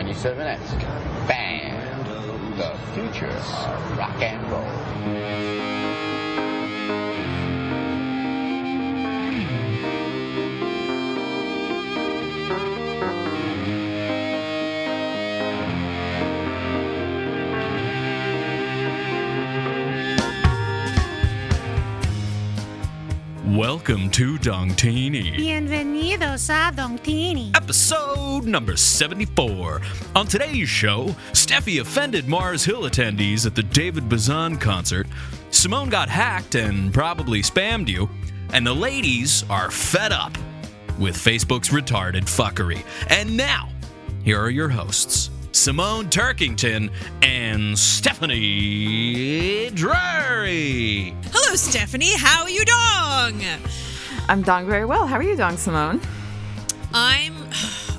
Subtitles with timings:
[0.00, 1.28] 97X.
[1.28, 2.06] Band,
[2.56, 6.09] the future of rock and roll.
[23.80, 27.56] Welcome to Dongtini, Bienvenidos a Dongtini.
[27.56, 29.80] episode number 74.
[30.14, 35.06] On today's show, Steffi offended Mars Hill attendees at the David Bazan concert,
[35.50, 38.06] Simone got hacked and probably spammed you,
[38.52, 40.36] and the ladies are fed up
[40.98, 42.84] with Facebook's retarded fuckery.
[43.08, 43.70] And now,
[44.22, 45.30] here are your hosts.
[45.52, 46.90] Simone Turkington
[47.22, 51.14] and Stephanie Drury.
[51.32, 52.16] Hello, Stephanie.
[52.16, 52.64] How are you
[53.10, 53.42] dong?
[54.28, 55.06] I'm Dong very well.
[55.06, 56.00] How are you, Dong Simone?
[56.92, 57.34] I'm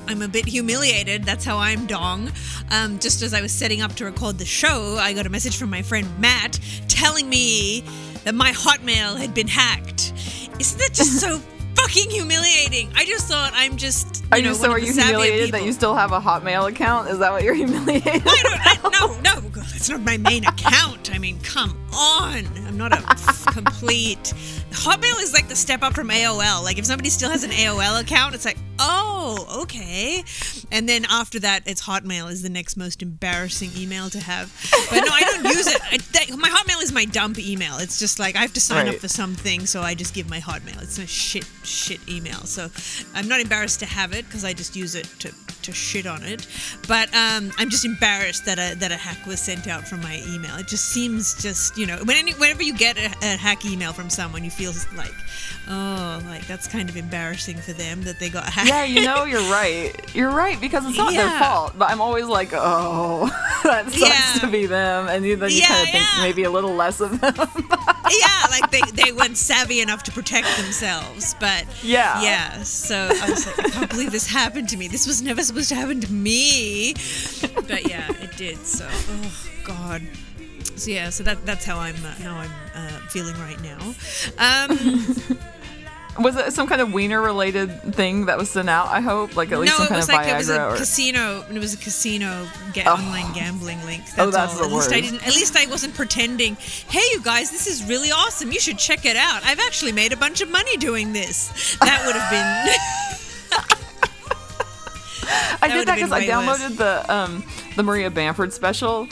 [0.08, 1.24] I'm a bit humiliated.
[1.26, 2.32] That's how I'm dong.
[2.72, 5.58] Um, just as I was setting up to record the show, I got a message
[5.58, 7.84] from my friend Matt telling me
[8.24, 10.14] that my Hotmail had been hacked.
[10.60, 11.38] Isn't that just so
[11.76, 12.92] fucking humiliating?
[12.96, 15.74] I just thought I'm just you Are you know, so are you humiliated that you
[15.74, 17.10] still have a Hotmail account?
[17.10, 18.24] Is that what you're humiliated?
[18.26, 21.14] I don't, I, no, no, that's not my main account.
[21.14, 22.46] I mean, come on.
[22.68, 23.02] I'm not a
[23.52, 24.34] complete.
[24.72, 26.64] Hotmail is like the step up from AOL.
[26.64, 30.24] Like, if somebody still has an AOL account, it's like, oh, okay.
[30.72, 34.52] And then after that, it's Hotmail is the next most embarrassing email to have.
[34.90, 35.82] But no, I don't use it.
[35.84, 37.78] I, that, my Hotmail is my dump email.
[37.78, 40.40] It's just like I have to sign up for something, so I just give my
[40.40, 40.82] Hotmail.
[40.82, 42.40] It's a shit, shit email.
[42.46, 42.70] So
[43.14, 46.24] I'm not embarrassed to have it because I just use it to, to shit on
[46.24, 46.48] it.
[46.88, 50.22] But um, I'm just embarrassed that a that a hack was sent out from my
[50.28, 50.56] email.
[50.56, 53.92] It just seems just you know when any, whenever you get a, a hack email
[53.94, 55.14] from someone, you feel like
[55.68, 58.68] oh like that's kind of embarrassing for them that they got hacked.
[58.70, 59.92] yeah, you know you're right.
[60.16, 61.74] You're right because it's not their fault.
[61.78, 63.26] But I'm always like, oh,
[63.64, 64.00] that sucks
[64.36, 64.40] Yeah.
[64.42, 66.22] to be them, and you- then you Yeah, kind of think yeah.
[66.22, 67.34] maybe a little less of them.
[67.36, 71.36] yeah, like they, they weren't savvy enough to protect themselves.
[71.40, 72.22] But Yeah.
[72.22, 72.62] yeah.
[72.64, 74.88] So I was like, I can't believe this happened to me.
[74.88, 76.94] This was never supposed to happen to me.
[77.68, 78.58] But yeah, it did.
[78.66, 79.32] So oh
[79.64, 80.02] god.
[80.82, 83.78] So yeah, so that that's how I'm uh, how I'm uh, feeling right now.
[84.40, 85.38] Um,
[86.24, 88.88] was it some kind of wiener related thing that was sent out?
[88.88, 90.58] I hope, like at least no, some it kind was of like it was a
[90.58, 90.78] Viagra or.
[90.78, 91.46] casino.
[91.54, 92.94] It was a casino ga- Oh.
[92.96, 94.04] online gambling link.
[94.16, 94.60] That's, Oh, that's all.
[94.60, 95.28] the at least I didn't.
[95.28, 96.56] At least I wasn't pretending.
[96.56, 98.52] Hey, you guys, this is really awesome.
[98.52, 99.44] You should check it out.
[99.46, 101.78] I've actually made a bunch of money doing this.
[101.78, 102.74] That would have been.
[105.62, 109.08] I that did that because I downloaded the um, the Maria Bamford special,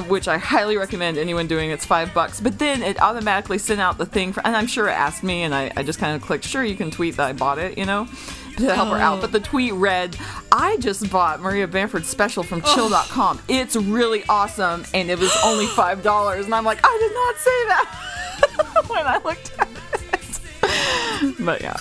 [0.00, 1.70] which I highly recommend anyone doing.
[1.70, 4.88] It's five bucks, but then it automatically sent out the thing, for, and I'm sure
[4.88, 7.28] it asked me, and I, I just kind of clicked, sure, you can tweet that
[7.28, 8.08] I bought it, you know,
[8.56, 9.18] to help her out.
[9.18, 9.20] Oh.
[9.20, 10.16] But the tweet read,
[10.50, 12.74] I just bought Maria Bamford's special from oh.
[12.74, 13.40] Chill.com.
[13.48, 17.36] It's really awesome, and it was only five dollars, and I'm like, I did not
[17.36, 19.78] say that when I looked at it.
[21.40, 21.76] But yeah.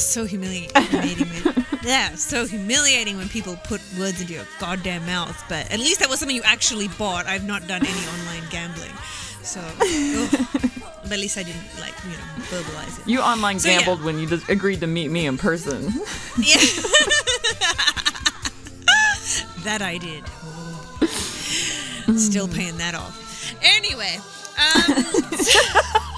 [0.00, 0.72] So humiliating.
[1.82, 5.36] yeah, so humiliating when people put words into your goddamn mouth.
[5.48, 7.26] But at least that was something you actually bought.
[7.26, 8.92] I've not done any online gambling,
[9.42, 9.60] so.
[11.02, 13.06] But at least I didn't like you know verbalize it.
[13.08, 13.78] You online So, yeah.
[13.78, 15.82] gambled when you just agreed to meet me in person.
[16.38, 16.56] Yeah.
[19.64, 20.24] that I did.
[22.18, 23.16] Still paying that off.
[23.62, 24.18] Anyway,
[24.58, 25.04] um,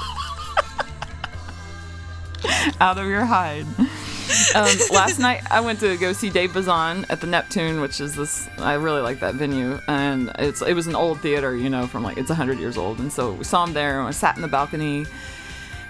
[2.81, 3.67] out of your hide.
[4.55, 8.15] Um, last night I went to go see Dave Bazan at the Neptune, which is
[8.15, 8.49] this.
[8.59, 12.03] I really like that venue, and it's it was an old theater, you know, from
[12.03, 14.43] like it's hundred years old, and so we saw him there, and I sat in
[14.43, 15.07] the balcony,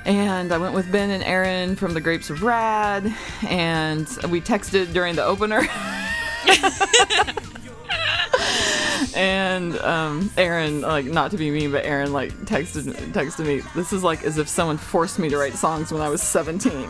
[0.05, 4.93] and I went with Ben and Aaron from the Grapes of Rad, and we texted
[4.93, 5.63] during the opener.
[9.15, 13.63] and um, Aaron, like not to be mean, but Aaron like texted texted me.
[13.75, 16.73] This is like as if someone forced me to write songs when I was 17.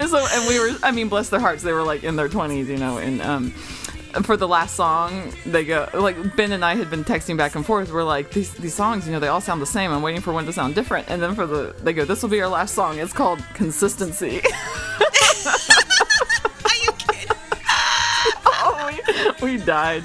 [0.00, 2.28] and so, and we were, I mean, bless their hearts, they were like in their
[2.28, 3.54] 20s, you know, and um,
[4.22, 7.64] for the last song, they go like Ben and I had been texting back and
[7.64, 7.90] forth.
[7.90, 9.90] We're like these these songs, you know, they all sound the same.
[9.90, 12.28] I'm waiting for one to sound different, and then for the they go, this will
[12.28, 12.98] be our last song.
[12.98, 14.42] It's called Consistency.
[19.40, 20.02] we, we died.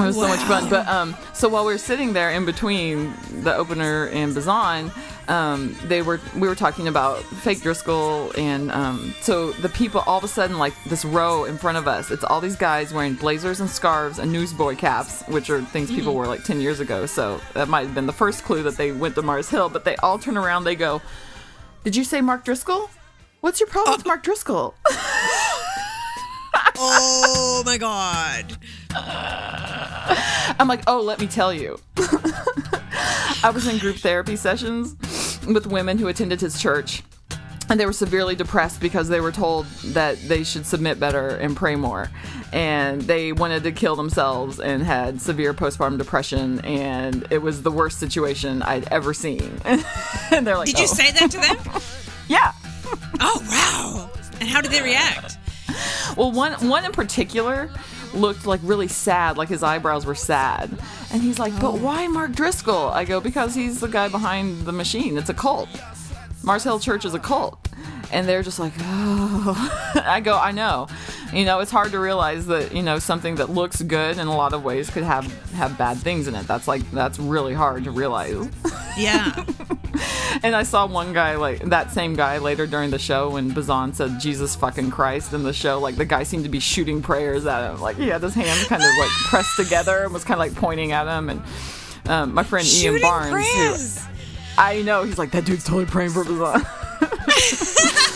[0.00, 0.68] It was so much fun.
[0.68, 3.12] But um, so while we were sitting there in between
[3.42, 4.92] the opener and Bazan,
[5.26, 10.18] um, they were we were talking about fake Driscoll, and um, so the people all
[10.18, 12.10] of a sudden like this row in front of us.
[12.10, 16.14] It's all these guys wearing blazers and scarves and newsboy caps, which are things people
[16.14, 17.04] wore like ten years ago.
[17.06, 19.68] So that might have been the first clue that they went to Mars Hill.
[19.68, 20.64] But they all turn around.
[20.64, 21.02] They go,
[21.84, 22.88] "Did you say Mark Driscoll?
[23.40, 24.74] What's your problem with Mark Driscoll?"
[27.58, 28.56] Oh my god.
[30.60, 31.80] I'm like, oh, let me tell you.
[31.96, 34.94] I was in group therapy sessions
[35.44, 37.02] with women who attended his church.
[37.68, 41.56] And they were severely depressed because they were told that they should submit better and
[41.56, 42.10] pray more.
[42.52, 46.60] And they wanted to kill themselves and had severe postpartum depression.
[46.60, 49.50] And it was the worst situation I'd ever seen.
[49.64, 51.82] and they're like, Did you "Oh." say that to them?
[52.28, 52.52] Yeah.
[53.18, 54.10] Oh wow.
[54.38, 55.37] And how did they react?
[56.16, 57.70] Well, one one in particular
[58.14, 60.70] looked like really sad, like his eyebrows were sad.
[61.12, 64.72] And he's like, "But why Mark Driscoll?" I go, "Because he's the guy behind the
[64.72, 65.18] machine.
[65.18, 65.68] It's a cult.
[66.42, 67.58] Mars Hill Church is a cult."
[68.10, 70.88] And they're just like, "Oh." I go, "I know.
[71.32, 74.34] You know, it's hard to realize that, you know, something that looks good in a
[74.36, 76.46] lot of ways could have have bad things in it.
[76.46, 78.48] That's like that's really hard to realize."
[78.96, 79.44] Yeah.
[80.42, 83.92] And I saw one guy, like that same guy, later during the show when Bazan
[83.94, 85.80] said Jesus fucking Christ in the show.
[85.80, 87.80] Like the guy seemed to be shooting prayers at him.
[87.80, 90.54] Like he had his hands kind of like pressed together and was kind of like
[90.54, 91.30] pointing at him.
[91.30, 91.42] And
[92.06, 94.08] um, my friend Ian Barnes, who.
[94.58, 96.64] I know, he's like that dude's totally praying for Bazan.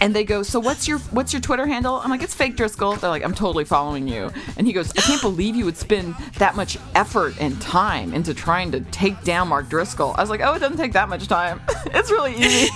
[0.00, 1.96] And they go, so what's your what's your Twitter handle?
[1.96, 2.96] I'm like, it's fake Driscoll.
[2.96, 4.30] They're like, I'm totally following you.
[4.56, 8.32] And he goes, I can't believe you would spend that much effort and time into
[8.32, 10.14] trying to take down Mark Driscoll.
[10.16, 11.60] I was like, oh, it doesn't take that much time.
[11.86, 12.70] it's really easy.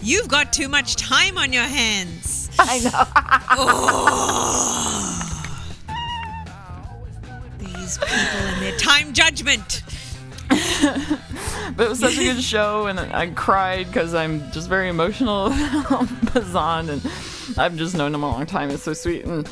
[0.02, 2.50] You've got too much time on your hands.
[2.58, 3.04] I know.
[7.58, 9.82] These people and their time judgment.
[11.76, 15.46] But it was such a good show, and I cried because I'm just very emotional
[15.86, 17.10] about Bazan, and
[17.56, 18.70] I've just known him a long time.
[18.70, 19.24] It's so sweet.
[19.24, 19.48] And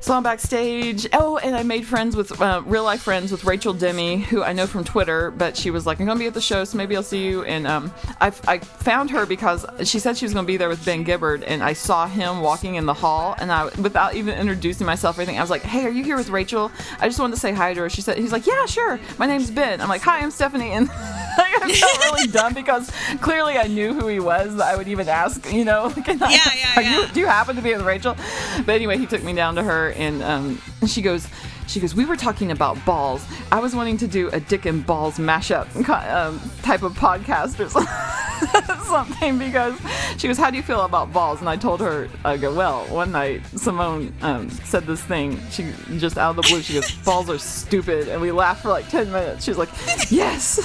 [0.00, 1.06] saw him backstage.
[1.12, 4.52] Oh, and I made friends with uh, real life friends with Rachel Demy, who I
[4.52, 6.96] know from Twitter, but she was like, "I'm gonna be at the show, so maybe
[6.96, 10.46] I'll see you." And um, I, I found her because she said she was gonna
[10.46, 13.66] be there with Ben Gibbard, and I saw him walking in the hall, and I,
[13.80, 16.72] without even introducing myself or anything, I was like, "Hey, are you here with Rachel?"
[16.98, 17.90] I just wanted to say hi to her.
[17.90, 18.98] She said, "He's like, yeah, sure.
[19.18, 20.88] My name's Ben." I'm like, "Hi, I'm Stephanie," and
[21.38, 24.56] like, I felt really dumb because clearly I knew who he was.
[24.56, 27.10] that I would even ask, you know, like, and I- Yeah, yeah, you- yeah.
[27.12, 28.16] do you happen to be with Rachel?
[28.64, 31.28] But anyway, he took me down to her, and um, she goes,
[31.66, 33.24] she goes, we were talking about balls.
[33.52, 35.66] I was wanting to do a dick and balls mashup
[36.14, 37.68] um, type of podcast or
[38.84, 39.78] something, because
[40.18, 41.40] she goes, how do you feel about balls?
[41.40, 45.38] And I told her, I go, well, one night Simone um, said this thing.
[45.50, 48.70] She just out of the blue, she goes, balls are stupid, and we laughed for
[48.70, 49.44] like ten minutes.
[49.44, 49.70] She's like,
[50.10, 50.64] yes.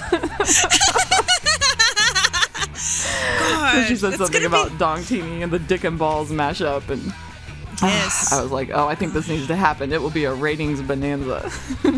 [3.40, 7.14] God, she said something about be- Dongtini and the dick and balls mashup, and
[7.82, 9.92] Ah, yes, I was like, oh, I think this needs to happen.
[9.92, 11.52] It will be a ratings bonanza.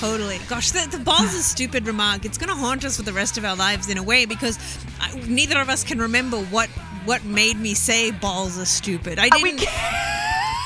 [0.00, 0.38] totally.
[0.48, 2.24] Gosh, the, the balls is stupid remark.
[2.24, 4.58] It's gonna haunt us for the rest of our lives in a way because
[5.00, 6.68] I, neither of us can remember what
[7.04, 9.18] what made me say balls are stupid.
[9.18, 9.68] I oh, we didn't.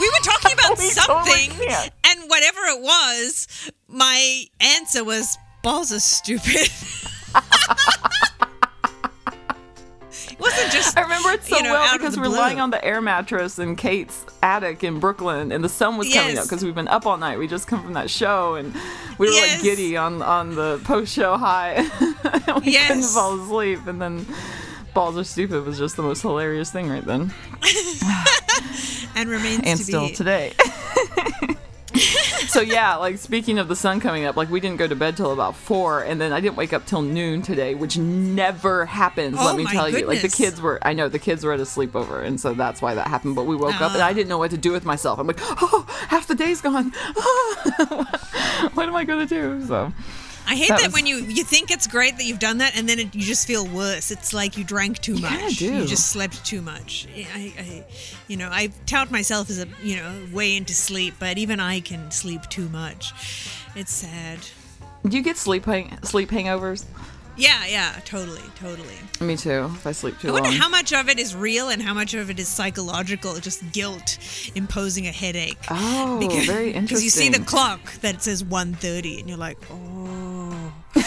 [0.00, 1.90] We were talking about We something, can't.
[2.06, 6.68] and whatever it was, my answer was balls are stupid.
[10.34, 10.96] it wasn't just.
[10.98, 12.38] I remember it so you know, well because we were blue.
[12.38, 16.34] lying on the air mattress in Kate's attic in Brooklyn, and the sun was coming
[16.34, 16.38] Yes.
[16.38, 17.38] up because we've been up all night.
[17.38, 18.74] We just come from that show, and
[19.18, 19.54] we were Yes.
[19.56, 21.88] like giddy on on the post show high.
[22.64, 24.26] we couldn't fall asleep, and then
[24.92, 27.32] balls are stupid was just the most hilarious thing right then,
[29.16, 30.14] and remains and to still be.
[30.14, 30.52] today.
[32.48, 35.16] so yeah, like speaking of the sun coming up, like we didn't go to bed
[35.16, 39.36] till about four, and then I didn't wake up till noon today, which never happens.
[39.38, 41.60] Oh let me tell you, like the kids were, I know the kids were at
[41.60, 43.36] a sleepover, and so that's why that happened.
[43.36, 44.02] But we woke up, and.
[44.02, 45.18] I didn't know what to do with myself.
[45.18, 46.90] I'm like, oh, half the day's gone.
[48.74, 49.64] what am I gonna do?
[49.66, 49.92] So
[50.46, 52.76] I hate That that, was- when you you think it's great that you've done that,
[52.76, 54.10] and then it, you just feel worse.
[54.10, 55.56] It's like you drank too much.
[55.56, 55.74] do.
[55.74, 57.06] You just slept too much.
[57.16, 57.84] I, I,
[58.28, 61.80] you know, I tout myself as a you know way into sleep, but even I
[61.80, 63.12] can sleep too much.
[63.74, 64.38] It's sad.
[65.08, 66.84] do you get sleep hang- sleep hangovers?
[67.36, 68.94] Yeah, yeah, totally, totally.
[69.20, 69.70] Me too.
[69.74, 70.36] If I sleep too long.
[70.38, 70.58] I wonder long.
[70.58, 74.18] how much of it is real and how much of it is psychological, just guilt
[74.54, 75.58] imposing a headache.
[75.70, 76.82] oh, very interesting.
[76.84, 80.72] Because you see the clock that says 1.30 and you're like, oh.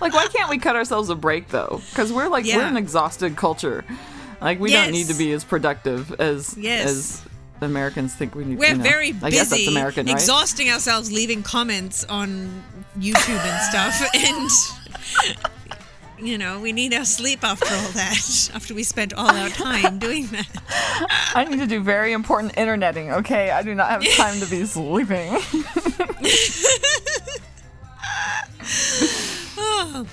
[0.00, 1.80] Like, why can't we cut ourselves a break though?
[1.90, 3.84] Because we're like we're an exhausted culture.
[4.40, 6.88] Like we don't need to be as productive as Yes.
[6.90, 7.22] as
[7.64, 8.58] Americans think we need.
[8.58, 8.82] We're you know.
[8.82, 10.14] very I guess that's busy American, right?
[10.14, 12.62] exhausting ourselves leaving comments on
[12.98, 14.50] YouTube and stuff and
[16.18, 18.50] you know, we need our sleep after all that.
[18.54, 20.48] After we spent all our time doing that.
[21.34, 23.10] I need to do very important interneting.
[23.10, 25.36] Okay, I do not have time to be sleeping.
[29.58, 30.06] Oh.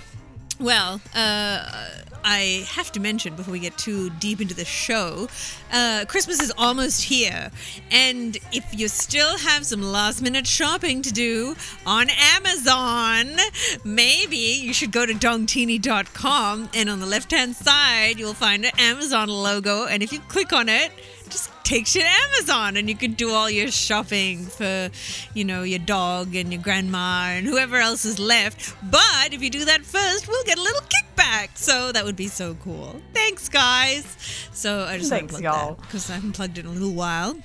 [0.61, 1.87] Well, uh,
[2.23, 5.27] I have to mention before we get too deep into the show,
[5.73, 7.49] uh, Christmas is almost here,
[7.89, 11.55] and if you still have some last-minute shopping to do
[11.87, 13.37] on Amazon,
[13.83, 19.29] maybe you should go to dongtini.com, and on the left-hand side you'll find an Amazon
[19.29, 20.91] logo, and if you click on it
[21.31, 24.89] just takes you to Amazon, and you can do all your shopping for,
[25.33, 28.75] you know, your dog and your grandma and whoever else is left.
[28.91, 31.57] But if you do that first, we'll get a little kickback.
[31.57, 33.01] So that would be so cool.
[33.13, 34.05] Thanks, guys.
[34.51, 35.75] So I just Thanks, want to plug y'all.
[35.75, 37.37] that because I haven't plugged in a little while.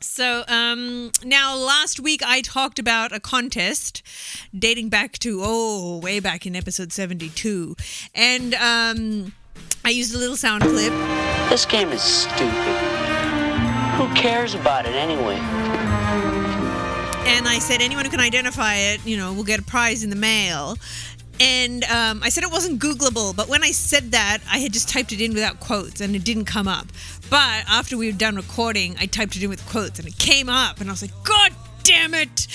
[0.00, 4.02] So um, now last week I talked about a contest
[4.56, 7.74] dating back to oh way back in episode 72
[8.14, 9.32] and um,
[9.88, 10.92] I used a little sound clip
[11.48, 12.76] This game is stupid.
[13.96, 15.36] Who cares about it anyway?
[17.26, 20.10] and I said anyone who can identify it, you know, will get a prize in
[20.10, 20.76] the mail.
[21.40, 24.90] And um, I said it wasn't Googleable, but when I said that, I had just
[24.90, 26.88] typed it in without quotes and it didn't come up.
[27.30, 30.50] But after we were done recording, I typed it in with quotes and it came
[30.50, 31.54] up, and I was like, God
[31.88, 32.46] damn it!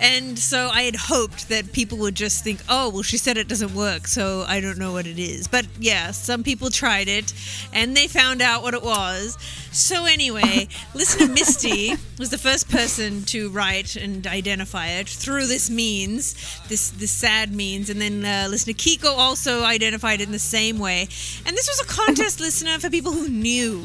[0.00, 3.46] And so I had hoped that people would just think, oh, well, she said it
[3.46, 5.46] doesn't work, so I don't know what it is.
[5.46, 7.32] But yeah, some people tried it
[7.72, 9.38] and they found out what it was.
[9.70, 15.70] So anyway, listener Misty was the first person to write and identify it through this
[15.70, 16.34] means,
[16.68, 20.80] this this sad means, and then uh, listener Kiko also identified it in the same
[20.80, 21.02] way.
[21.46, 23.84] And this was a contest listener for people who knew.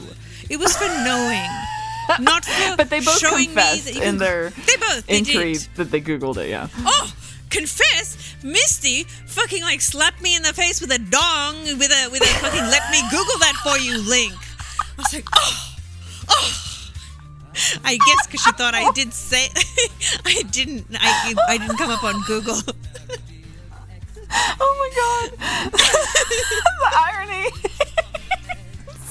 [0.49, 1.49] It was for knowing,
[2.19, 5.17] not for But they both showing confessed me that you in their they both they
[5.17, 5.67] entry did.
[5.75, 6.49] that they googled it.
[6.49, 6.67] Yeah.
[6.79, 7.13] Oh,
[7.49, 12.21] confess, Misty fucking like slapped me in the face with a dong with a with
[12.21, 14.33] a fucking let me Google that for you link.
[14.97, 15.75] I was like, oh,
[16.29, 16.61] oh.
[17.85, 19.47] I guess because she thought I did say
[20.25, 22.57] I didn't I I didn't come up on Google.
[24.59, 25.71] Oh my god.
[26.81, 27.49] the irony.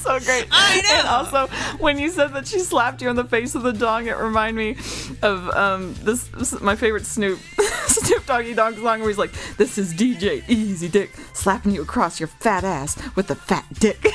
[0.05, 0.47] So great.
[0.51, 0.99] I know.
[0.99, 1.47] And also,
[1.79, 4.57] when you said that she slapped you in the face with a dong, it reminded
[4.57, 4.77] me
[5.23, 7.39] of um, this, this my favorite Snoop
[7.87, 12.21] Snoop Doggy Dogg song where he's like, "This is DJ Easy Dick slapping you across
[12.21, 14.13] your fat ass with a fat dick." it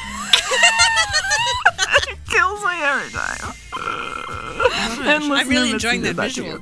[2.28, 3.54] kills me every time.
[5.02, 6.60] And I'm really enjoying that visual.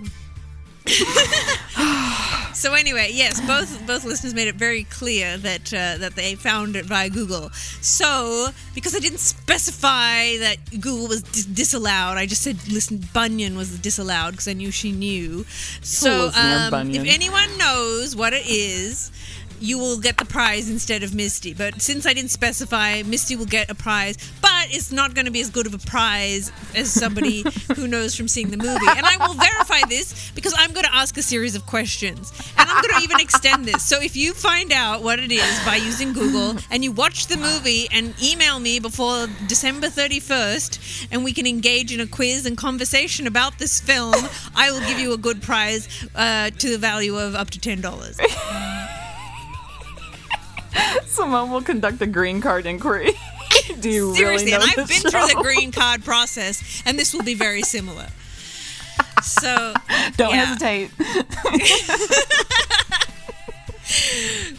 [2.57, 6.75] So anyway, yes, both both listeners made it very clear that uh, that they found
[6.75, 7.51] it via Google.
[7.81, 13.57] So because I didn't specify that Google was dis- disallowed, I just said listen Bunyan
[13.57, 15.45] was disallowed because I knew she knew.
[15.83, 19.11] So um, if anyone knows what it is.
[19.59, 21.53] You will get the prize instead of Misty.
[21.53, 24.17] But since I didn't specify, Misty will get a prize.
[24.41, 27.43] But it's not going to be as good of a prize as somebody
[27.75, 28.85] who knows from seeing the movie.
[28.95, 32.31] And I will verify this because I'm going to ask a series of questions.
[32.57, 33.83] And I'm going to even extend this.
[33.83, 37.37] So if you find out what it is by using Google and you watch the
[37.37, 42.57] movie and email me before December 31st and we can engage in a quiz and
[42.57, 44.15] conversation about this film,
[44.55, 48.93] I will give you a good prize uh, to the value of up to $10.
[51.05, 53.11] Someone will conduct a green card inquiry.
[53.79, 57.13] Do you Seriously, really know and I've been through the green card process, and this
[57.13, 58.07] will be very similar.
[59.23, 59.73] So,
[60.17, 60.45] Don't yeah.
[60.45, 60.91] hesitate.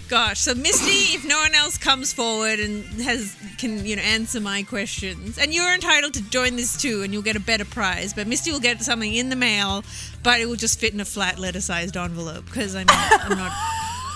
[0.08, 4.40] gosh, so Misty, if no one else comes forward and has can you know answer
[4.40, 8.12] my questions, and you're entitled to join this too, and you'll get a better prize.
[8.14, 9.84] But Misty will get something in the mail,
[10.22, 13.52] but it will just fit in a flat letter-sized envelope because I'm I'm not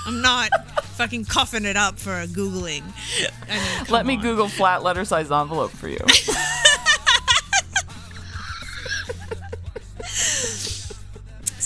[0.07, 0.51] I'm not
[0.97, 2.83] fucking coughing it up for a googling.
[3.49, 4.23] I mean, Let me on.
[4.23, 5.99] Google flat letter size envelope for you.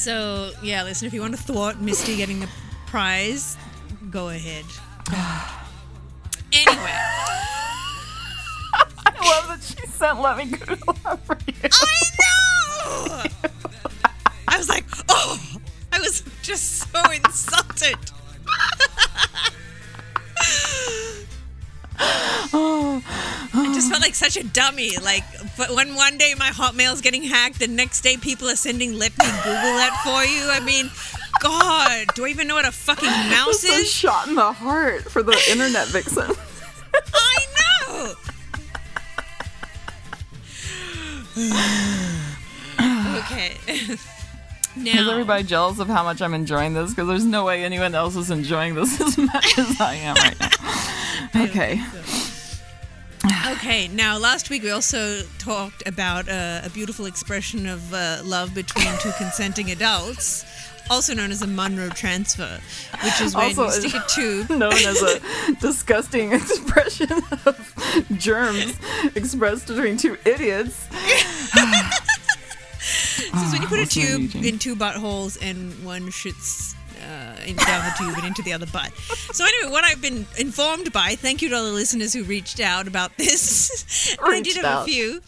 [0.07, 1.07] So yeah, listen.
[1.09, 2.49] If you want to thwart Misty getting the
[2.87, 3.57] prize,
[4.09, 4.65] go ahead.
[6.53, 6.77] anyway,
[8.73, 11.55] I love that she sent Let Me Google that for you.
[11.65, 13.51] I know.
[24.17, 24.97] such a dummy.
[24.99, 25.25] Like,
[25.57, 29.13] but when one day my Hotmail's getting hacked, the next day people are sending "Let
[29.19, 30.91] me Google that for you." I mean,
[31.41, 33.91] God, do I even know what a fucking mouse a is?
[33.91, 36.25] shot in the heart for the internet vixen.
[37.15, 38.15] I know.
[43.19, 43.57] okay.
[44.77, 46.91] now, Is everybody jealous of how much I'm enjoying this?
[46.91, 50.41] Because there's no way anyone else is enjoying this as much as I am right
[50.41, 51.45] now.
[51.45, 51.83] Okay.
[53.53, 53.89] Okay.
[53.89, 58.87] Now, last week we also talked about uh, a beautiful expression of uh, love between
[59.01, 60.45] two consenting adults.
[60.89, 62.61] also known as a Monroe transfer,
[63.03, 64.51] which is when Also you stick a tube.
[64.51, 65.21] known as a
[65.61, 67.11] disgusting expression
[67.45, 67.75] of
[68.19, 68.79] germs
[69.17, 70.87] expressed between two idiots.
[72.79, 76.76] So it's when you put a tube in two buttholes and one shoots
[77.07, 78.93] uh, in, down the tube and into the other butt.
[79.33, 82.61] So anyway, what I've been informed by, thank you to all the listeners who reached
[82.61, 84.17] out about this.
[84.23, 84.83] I did have out.
[84.83, 85.21] a few.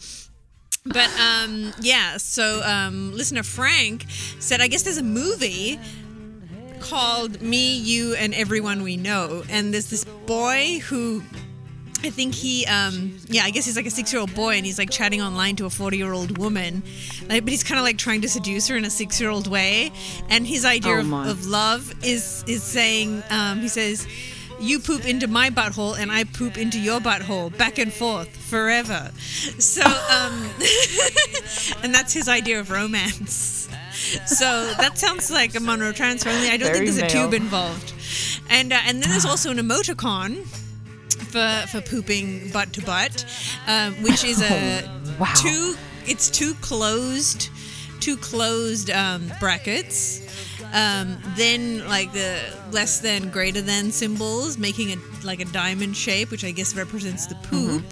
[0.85, 4.05] But um, yeah, so um, listener Frank
[4.39, 5.79] said, I guess there's a movie
[6.79, 9.43] called Me, You, and Everyone We Know.
[9.49, 11.23] And there's this boy who
[12.01, 14.89] I think he, um, yeah, I guess he's like a six-year-old boy, and he's like
[14.89, 16.81] chatting online to a forty-year-old woman,
[17.27, 19.91] like, but he's kind of like trying to seduce her in a six-year-old way.
[20.29, 24.07] And his idea Oh, of, of love is is saying, um, he says,
[24.61, 29.11] "You poop into my butthole, and I poop into your butthole, back and forth forever."
[29.59, 30.49] So, um,
[31.83, 33.67] and that's his idea of romance.
[34.25, 36.29] So that sounds like a Monroe transfer.
[36.29, 37.93] Only I don't Very think there's a tube involved.
[38.49, 40.45] And uh, and then there's also an emoticon
[41.29, 43.25] for for pooping butt to butt,
[43.67, 44.83] um, which is a
[45.19, 45.31] wow.
[45.35, 45.75] two.
[46.05, 47.49] It's two closed,
[47.99, 50.25] two closed um, brackets.
[50.71, 52.39] Um, then like the
[52.71, 57.25] less than greater than symbols, making it like a diamond shape, which I guess represents
[57.25, 57.83] the poop,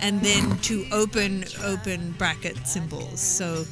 [0.00, 3.20] and then two open open bracket symbols.
[3.20, 3.64] So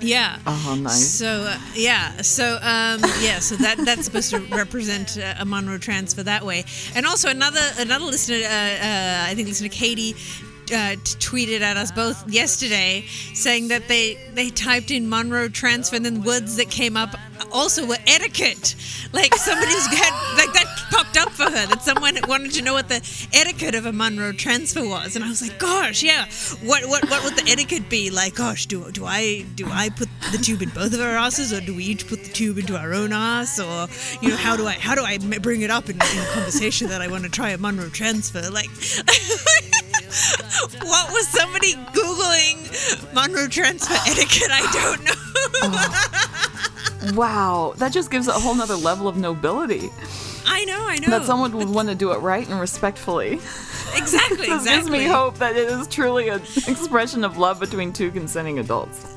[0.00, 0.38] yeah.
[0.46, 1.08] Oh, nice.
[1.08, 5.78] So uh, yeah, so um, yeah, so that that's supposed to represent uh, a Monroe
[5.78, 6.64] transfer that way,
[6.94, 10.14] and also another another listener, uh, uh, I think listener Katie.
[10.70, 13.02] Uh, t- tweeted at us both yesterday
[13.32, 17.16] saying that they they typed in Monroe transfer and then words that came up
[17.52, 18.74] also were etiquette.
[19.12, 22.88] Like somebody's had like that popped up for her that someone wanted to know what
[22.88, 23.00] the
[23.32, 25.16] etiquette of a Monroe transfer was.
[25.16, 26.26] And I was like gosh yeah.
[26.62, 28.10] What what what would the etiquette be?
[28.10, 31.52] Like gosh do do I do I put the tube in both of our asses
[31.52, 33.58] or do we each put the tube into our own ass?
[33.58, 33.88] Or
[34.20, 37.00] you know how do I how do I bring it up in, in conversation that
[37.00, 38.50] I want to try a Monroe transfer?
[38.50, 38.70] Like
[40.82, 44.50] what was somebody googling Monroe transfer etiquette?
[44.50, 45.12] I don't know
[45.62, 46.57] oh.
[47.14, 49.90] Wow, that just gives it a whole nother level of nobility.
[50.46, 53.34] I know I know That someone would want to do it right and respectfully.
[53.94, 57.92] exactly This gives me exactly hope that it is truly an expression of love between
[57.92, 59.14] two consenting adults.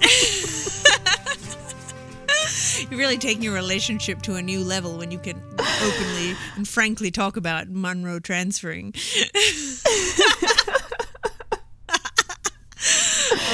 [2.89, 7.11] You're really taking your relationship to a new level when you can openly and frankly
[7.11, 8.93] talk about Monroe transferring.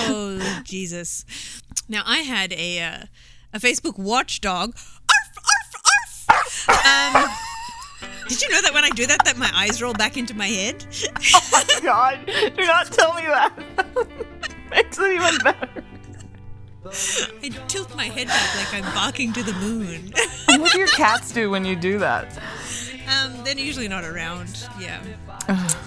[0.10, 1.26] oh Jesus!
[1.90, 2.98] Now I had a uh,
[3.54, 4.76] a Facebook watchdog.
[5.10, 7.16] Arf, arf, arf.
[7.16, 7.30] Um,
[8.30, 10.48] did you know that when I do that, that my eyes roll back into my
[10.48, 10.86] head?
[11.34, 13.54] oh my God, do not tell me that.
[14.72, 15.84] Makes it even better.
[17.44, 20.14] I tilt my head back like I'm barking to the moon.
[20.60, 22.38] What do your cats do when you do that?
[23.08, 24.68] um, they're usually not around.
[24.80, 25.02] Yeah,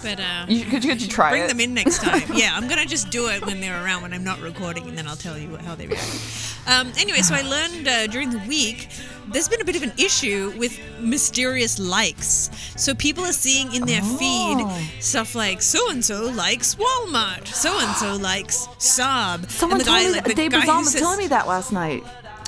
[0.02, 1.48] but uh, You, could, you, could you try Bring it?
[1.48, 2.22] them in next time.
[2.34, 5.06] Yeah, I'm gonna just do it when they're around when I'm not recording, and then
[5.06, 6.56] I'll tell you how they react.
[6.66, 8.88] Um, anyway, so I learned uh, during the week
[9.32, 12.50] there's been a bit of an issue with mysterious likes.
[12.76, 14.16] So people are seeing in their Oh.
[14.18, 19.48] feed stuff like so and so likes Walmart, so and so likes Saab.
[19.50, 21.72] Someone and the told guy, me like, the Dave Bazan was telling me that last
[21.72, 22.02] night.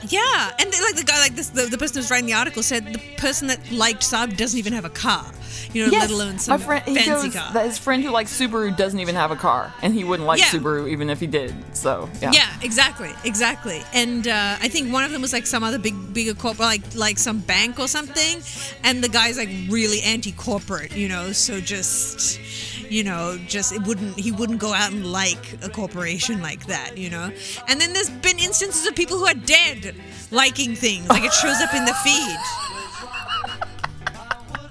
[0.08, 2.62] Yeah, and then, like the guy, like this, the, the person who's writing the article
[2.62, 5.24] said the person that liked Saab doesn't even have a car,
[5.72, 7.52] you know, Yes, let alone some friend, fancy goes car.
[7.52, 10.40] that his friend who likes Subaru doesn't even have a car, and he wouldn't like
[10.40, 10.46] Yeah.
[10.46, 11.54] Subaru even if he did.
[11.74, 12.32] So yeah.
[12.32, 13.82] Yeah, exactly, exactly.
[13.92, 16.82] And uh, I think one of them was like some other big, bigger corp, like
[16.94, 18.40] like some bank or something.
[18.84, 21.32] And the guy's like really anti-corporate, you know.
[21.32, 22.40] So just,
[22.92, 26.98] you know, just it wouldn't he wouldn't go out and like a corporation like that,
[26.98, 27.32] you know.
[27.68, 29.94] And then there's been instances of people who are dead
[30.30, 32.38] liking things, like it shows up in the feed.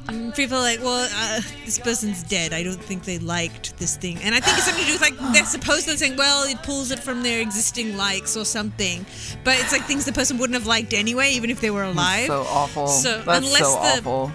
[0.07, 2.53] And People are like, well, uh, this person's dead.
[2.53, 4.17] I don't think they liked this thing.
[4.23, 6.91] And I think it's something to do with like they're supposedly saying, well, it pulls
[6.91, 9.05] it from their existing likes or something.
[9.43, 12.27] But it's like things the person wouldn't have liked anyway, even if they were alive.
[12.27, 12.88] So awful.
[12.88, 14.31] So That's unless so the- awful.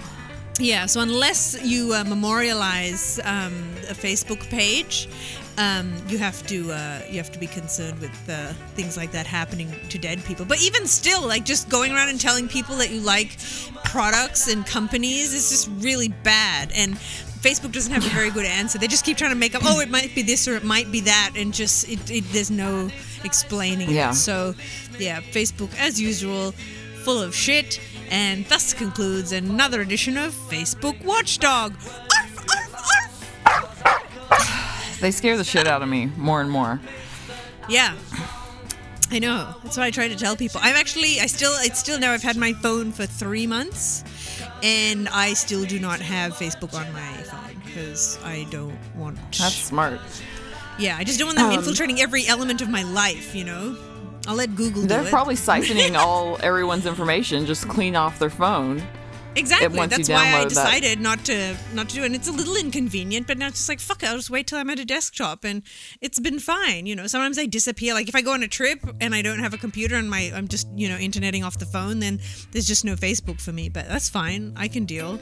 [0.59, 3.53] Yeah, so unless you uh, memorialize um,
[3.89, 5.09] a Facebook page,
[5.59, 9.27] um, you have to uh, you have to be concerned with uh, things like that
[9.27, 10.45] happening to dead people.
[10.45, 13.37] But even still, like just going around and telling people that you like
[13.85, 16.73] products and companies is just really bad.
[16.75, 16.97] And
[17.41, 18.79] Facebook doesn't have a very good answer.
[18.79, 20.91] They just keep trying to make up, oh, it might be this or it might
[20.91, 22.91] be that, and just it, it, there's no
[23.25, 24.11] explaining Yeah.
[24.11, 24.15] it.
[24.15, 24.55] So,
[24.99, 26.55] yeah, Facebook as usual,
[27.07, 27.81] full of shit.
[28.11, 31.73] And thus concludes another edition of Facebook Watchdog.
[31.73, 32.47] Arf,
[33.47, 34.99] arf, arf.
[35.01, 36.81] They scare the shit out of me more and more.
[37.69, 37.95] Yeah.
[39.13, 39.55] I know.
[39.63, 40.61] That's what I try to tell people.
[40.65, 42.11] I'm actually, I still, it's still now.
[42.13, 44.03] I've had my phone for three months,
[44.65, 49.17] and I still do not have Facebook on my phone because I don't want.
[49.39, 50.01] That's smart.
[50.77, 53.33] yeah, I just don't want them Um, infiltrating every element of my life.
[53.33, 53.77] You know,
[54.27, 58.83] I'll let Google do They're probably siphoning all everyone's information, just clean off their phone.
[59.37, 59.87] Exactly.
[59.87, 60.49] That's why I download that.
[60.49, 62.07] decided not to not to do it.
[62.07, 64.09] And it's a little inconvenient, but now it's just like fuck it.
[64.09, 65.63] I'll just wait till I'm at a desktop, and
[66.01, 66.87] it's been fine.
[66.87, 67.95] You know, sometimes I disappear.
[67.95, 70.33] Like if I go on a trip and I don't have a computer and my
[70.35, 72.21] I'm just you know interneting off the phone, then
[72.53, 73.69] there's just no Facebook for me.
[73.69, 74.55] But that's fine.
[74.57, 75.21] I can deal.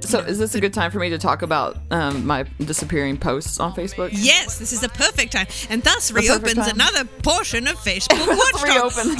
[0.00, 3.60] So, is this a good time for me to talk about um, my disappearing posts
[3.60, 4.10] on Facebook?
[4.12, 8.62] Yes, this is the perfect time, and thus perfect reopens another portion of Facebook Watchdog.
[8.96, 9.16] reopen.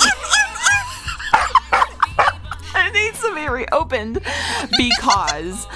[2.87, 4.21] It needs to be reopened
[4.77, 5.67] because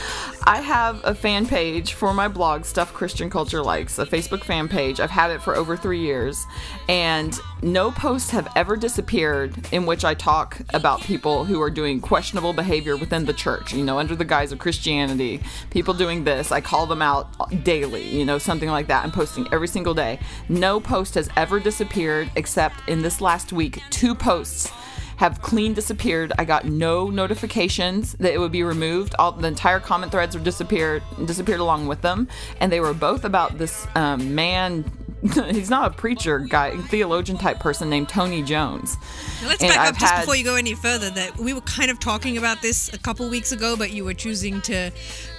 [0.46, 4.68] I have a fan page for my blog, Stuff Christian Culture Likes, a Facebook fan
[4.68, 5.00] page.
[5.00, 6.46] I've had it for over three years,
[6.88, 12.00] and no posts have ever disappeared in which I talk about people who are doing
[12.00, 15.40] questionable behavior within the church, you know, under the guise of Christianity.
[15.70, 19.02] People doing this, I call them out daily, you know, something like that.
[19.02, 20.18] I'm posting every single day.
[20.50, 24.70] No post has ever disappeared except in this last week, two posts
[25.16, 26.32] have clean disappeared.
[26.38, 29.14] I got no notifications that it would be removed.
[29.18, 32.28] All the entire comment threads were disappeared, disappeared along with them,
[32.60, 34.84] and they were both about this um, man.
[35.50, 38.96] He's not a preacher guy, theologian type person named Tony Jones.
[39.40, 41.08] Now, Let's And back I've up just had- before you go any further.
[41.10, 44.12] That we were kind of talking about this a couple weeks ago, but you were
[44.14, 44.90] choosing to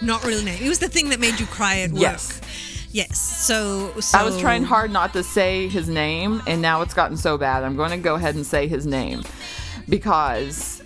[0.02, 0.64] not really name.
[0.64, 2.02] It was the thing that made you cry at work.
[2.02, 2.42] Yes.
[2.92, 3.20] Yes.
[3.20, 7.18] So, so I was trying hard not to say his name, and now it's gotten
[7.18, 7.64] so bad.
[7.64, 9.22] I'm going to go ahead and say his name
[9.90, 10.82] because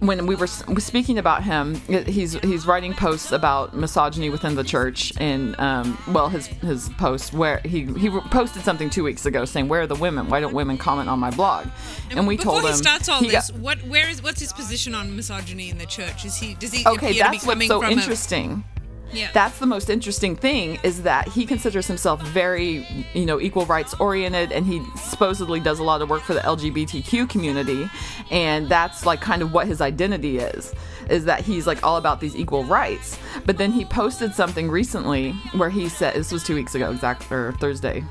[0.00, 5.12] when we were speaking about him, he's he's writing posts about misogyny within the church,
[5.18, 9.68] and um, well, his his post where he he posted something two weeks ago saying,
[9.68, 10.28] "Where are the women?
[10.28, 11.68] Why don't women comment on my blog?"
[12.10, 14.40] And we Before told he him starts all he got- this, what where is what's
[14.40, 16.24] his position on misogyny in the church?
[16.26, 18.64] Is he does he okay, appear to be that's what's so from interesting.
[18.75, 18.75] A,
[19.12, 19.30] yeah.
[19.32, 23.94] that's the most interesting thing is that he considers himself very you know equal rights
[24.00, 27.88] oriented and he supposedly does a lot of work for the lgbtq community
[28.30, 30.74] and that's like kind of what his identity is
[31.08, 35.32] is that he's like all about these equal rights but then he posted something recently
[35.54, 38.04] where he said this was two weeks ago exact or thursday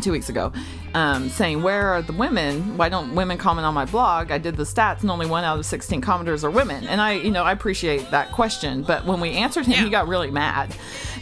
[0.00, 0.52] two weeks ago,
[0.94, 2.76] um, saying, Where are the women?
[2.76, 4.30] Why don't women comment on my blog?
[4.30, 6.86] I did the stats, and only one out of 16 commenters are women.
[6.86, 8.82] And I, you know, I appreciate that question.
[8.82, 9.84] But when we answered him, Yeah.
[9.84, 10.74] he got really mad.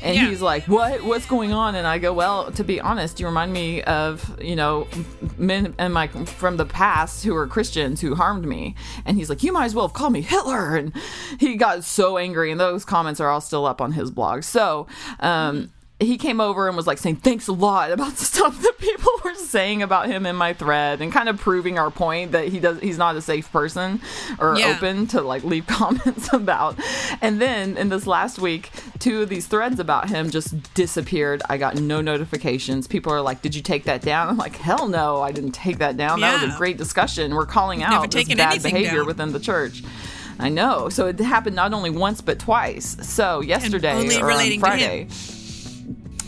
[0.03, 0.29] And Yeah.
[0.29, 1.03] he's like, What?
[1.03, 1.75] What's going on?
[1.75, 4.87] And I go, Well, to be honest, you remind me of, you know,
[5.39, 8.75] men and my from the past who were Christians who harmed me.
[9.07, 10.77] And he's like, You might as well have called me Hitler.
[10.77, 10.93] And
[11.39, 12.51] he got so angry.
[12.51, 14.43] And those comments are all still up on his blog.
[14.43, 14.87] So,
[15.21, 18.75] um, he came over and was like saying thanks a lot about the stuff that
[18.79, 22.49] people were saying about him in my thread and kind of proving our point that
[22.49, 24.01] he does he's not a safe person
[24.41, 24.75] or Yeah.
[24.77, 26.77] open to like leave comments about
[27.23, 31.57] and then in this last week two of these threads about him just disappeared i
[31.57, 35.23] got no notifications people are like did you take that down i'm like hell no
[35.23, 38.63] i didn't take that down that was a great discussion we're calling out this bad
[38.63, 39.07] behavior down.
[39.07, 39.83] within the church
[40.37, 40.89] I know.
[40.89, 42.97] So it happened not only once but twice.
[43.09, 44.69] So yesterday or relating on.
[44.69, 45.07] Friday.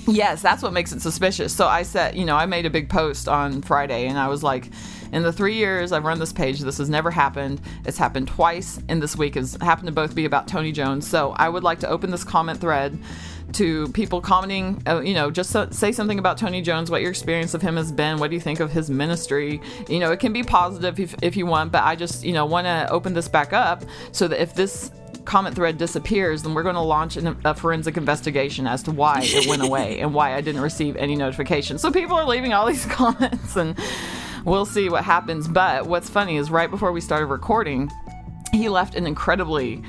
[0.07, 1.55] Yes, that's what makes it suspicious.
[1.55, 4.42] So I said, you know, I made a big post on Friday and I was
[4.42, 4.71] like,
[5.12, 7.61] in the three years I've run this page, this has never happened.
[7.85, 9.37] It's happened twice in this week.
[9.37, 11.09] It's happened to both be about Tony Jones.
[11.09, 12.99] So I would like to open this comment thread
[13.53, 17.11] to people commenting, uh, you know, just so, say something about Tony Jones, what your
[17.11, 19.61] experience of him has been, what do you think of his ministry.
[19.88, 22.45] You know, it can be positive if, if you want, but I just, you know,
[22.45, 24.90] want to open this back up so that if this
[25.27, 29.21] comment thread disappears, then we're going to launch an, a forensic investigation as to why
[29.23, 31.79] it went away and why I didn't receive any notification.
[31.79, 33.79] So people are leaving all these comments and
[34.45, 35.49] we'll see what happens.
[35.49, 37.91] But what's funny is right before we started recording,
[38.53, 39.83] he left an incredibly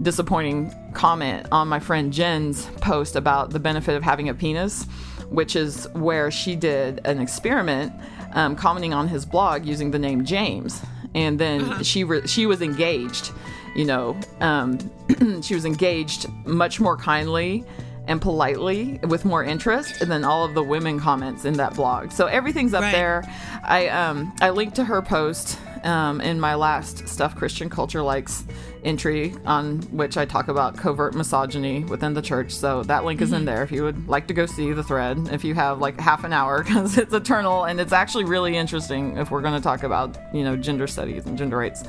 [0.00, 4.84] disappointing comment on my friend Jen's post about the benefit of having a penis,
[5.28, 7.92] which is where she did an experiment
[8.32, 10.82] um, commenting on his blog using the name James.
[11.14, 13.32] And then she re- she was engaged,
[13.76, 14.78] you know, um,
[15.42, 17.64] she was engaged much more kindly
[18.08, 22.10] and politely with more interest than all of the women comments in that blog.
[22.12, 22.92] So everything's up Right.
[22.92, 23.24] there.
[23.64, 28.44] I um I linked to her post um, in my last stuff Christian culture likes
[28.84, 32.52] entry on which I talk about covert misogyny within the church.
[32.54, 35.28] So that link is in there if you would like to go see the thread.
[35.32, 39.16] If you have like half an hour because it's eternal and it's actually really interesting
[39.18, 41.82] if we're going to talk about you know gender studies and gender rights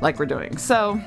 [0.00, 0.56] like we're doing.
[0.56, 1.00] So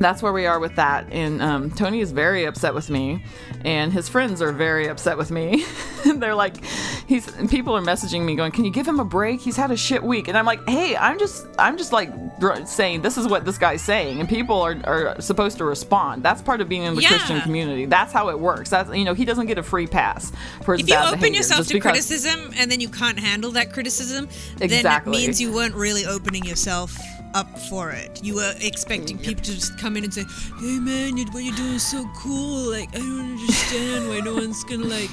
[0.00, 1.06] that's where we are with that.
[1.12, 3.24] And um, Tony is very upset with me,
[3.64, 5.64] and his friends are very upset with me.
[6.04, 6.64] They're like,
[7.06, 9.40] he's people are messaging me going, "Can you give him a break?
[9.40, 12.10] He's had a shit week." And I'm like, "Hey, I'm just I'm just like
[12.40, 16.22] dr- saying this is what this guy's saying, and people are, are supposed to respond.
[16.24, 17.10] That's part of being in the Yeah.
[17.10, 17.86] Christian community.
[17.86, 18.70] That's how it works.
[18.70, 20.32] That's you know he doesn't get a free pass
[20.64, 23.72] for his if you open yourself to because- criticism and then you can't handle that
[23.72, 26.96] criticism, then it means you weren't really opening yourself
[27.34, 28.22] up for it.
[28.24, 30.24] You were expecting people to just come in and say,
[30.60, 32.70] "Hey man, what you're doing is so cool.
[32.70, 35.10] Like I don't understand why no one's gonna like."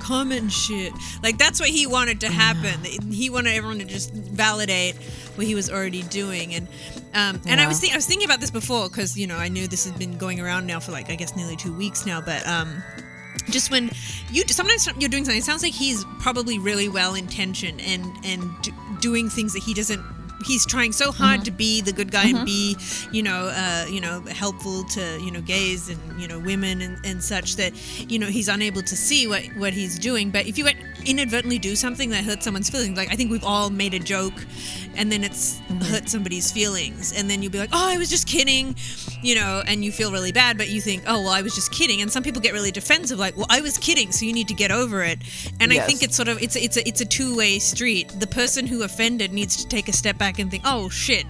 [0.00, 4.96] comment shit like that's what he wanted to happen he wanted everyone to just validate
[5.34, 6.66] what he was already doing and
[7.12, 9.48] um, and I was think- I was thinking about this before because you know I
[9.48, 12.22] knew this has been going around now for like I guess nearly two weeks now
[12.22, 12.82] but um
[13.50, 13.90] just when
[14.32, 18.50] you sometimes you're doing something it sounds like he's probably really well intentioned and and
[18.62, 20.00] d- doing things that he doesn't
[20.44, 22.76] he's trying so hard to be the good guy and be
[23.12, 26.98] you know uh, you know helpful to you know gays and you know women and,
[27.04, 27.72] and such that
[28.10, 30.30] you know he's unable to see what what he's doing.
[30.30, 30.68] But if you
[31.06, 32.96] inadvertently do something that hurts someone's feelings.
[32.96, 34.46] Like i think we've all made a joke
[34.96, 35.78] and then it's mm-hmm.
[35.82, 37.12] hurt somebody's feelings.
[37.16, 38.76] And then you'll be like oh i was just kidding
[39.22, 41.72] you know and you feel really bad but you think oh well i was just
[41.72, 42.02] kidding.
[42.02, 44.54] And some people get really defensive like well i was kidding so you need to
[44.54, 45.18] get over it.
[45.60, 48.08] And i think it's sort of it's a, it's a it's a two-way street.
[48.18, 51.26] The person who offended needs to take a step back and think oh shit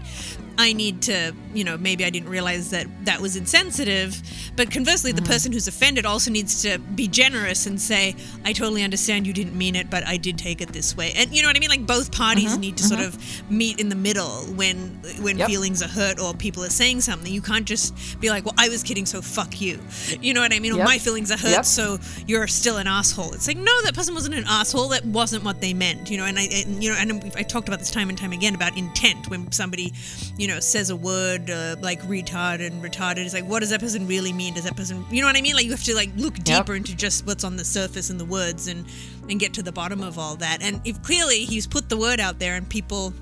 [0.61, 4.20] I need to, you know, maybe I didn't realize that that was insensitive.
[4.57, 5.33] But conversely, the mm-hmm.
[5.33, 9.57] person who's offended also needs to be generous and say, I totally understand you didn't
[9.57, 11.12] mean it, but I did take it this way.
[11.16, 11.70] And you know what I mean?
[11.70, 12.61] Like both parties mm-hmm.
[12.61, 13.44] need to sort mm-hmm.
[13.46, 15.49] of meet in the middle when when Yep.
[15.49, 17.33] feelings are hurt or people are saying something.
[17.33, 19.79] You can't just be like, well, I was kidding, so fuck you.
[20.20, 20.73] You know what I mean?
[20.73, 20.87] Or Yep.
[20.87, 21.64] my feelings are hurt, Yep.
[21.64, 23.33] so you're still an asshole.
[23.33, 24.88] It's like, no, that person wasn't an asshole.
[24.88, 26.11] That wasn't what they meant.
[26.11, 28.33] You know, and I, and, you know, and I talked about this time and time
[28.33, 29.29] again about intent.
[29.29, 29.92] When somebody,
[30.37, 33.81] you know, says a word uh, like retard and retarded, it's like, what does that
[33.81, 34.55] person really mean?
[34.55, 35.55] Does that person, you know what I mean?
[35.55, 38.25] Like you have to like look deeper into just what's on the surface in the
[38.25, 38.85] words and
[39.29, 40.63] and get to the bottom of all that.
[40.63, 43.13] And if clearly he's put the word out there and people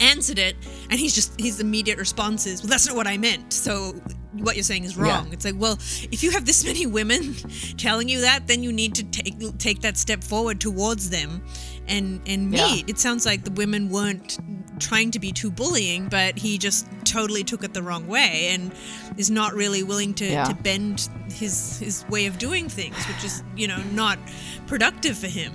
[0.00, 0.56] answered it
[0.90, 3.94] and he's just his immediate response is well that's not what i meant so
[4.32, 5.32] what you're saying is wrong Yeah.
[5.32, 5.74] it's like well
[6.12, 7.34] if you have this many women
[7.76, 11.42] telling you that then you need to take take that step forward towards them
[11.86, 12.66] and and Yeah.
[12.66, 14.38] meet it sounds like the women weren't
[14.78, 18.70] trying to be too bullying but he just totally took it the wrong way and
[19.16, 20.44] is not really willing to, Yeah.
[20.44, 24.18] to bend his his way of doing things which is you know not
[24.66, 25.52] productive for him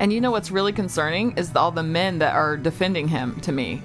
[0.00, 3.52] And you know what's really concerning is all the men that are defending him to
[3.52, 3.82] me.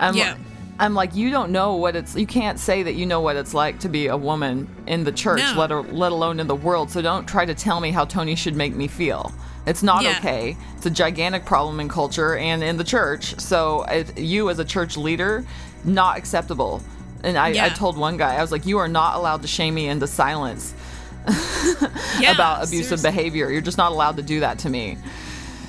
[0.00, 0.36] I'm, Yeah.
[0.78, 2.14] I'm like, you don't know what it's.
[2.16, 5.12] You can't say that you know what it's like to be a woman in the
[5.12, 5.54] church, No.
[5.56, 6.90] let, a- let alone in the world.
[6.90, 9.32] So don't try to tell me how Tony should make me feel.
[9.66, 10.16] It's not Yeah.
[10.18, 10.56] okay.
[10.76, 13.38] It's a gigantic problem in culture and in the church.
[13.40, 15.44] So if you, as a church leader,
[15.84, 16.82] not acceptable.
[17.24, 19.74] And I, I told one guy, I was like, you are not allowed to shame
[19.74, 20.74] me into silence
[22.20, 23.10] yeah, about abusive seriously.
[23.10, 23.50] behavior.
[23.50, 24.98] You're just not allowed to do that to me.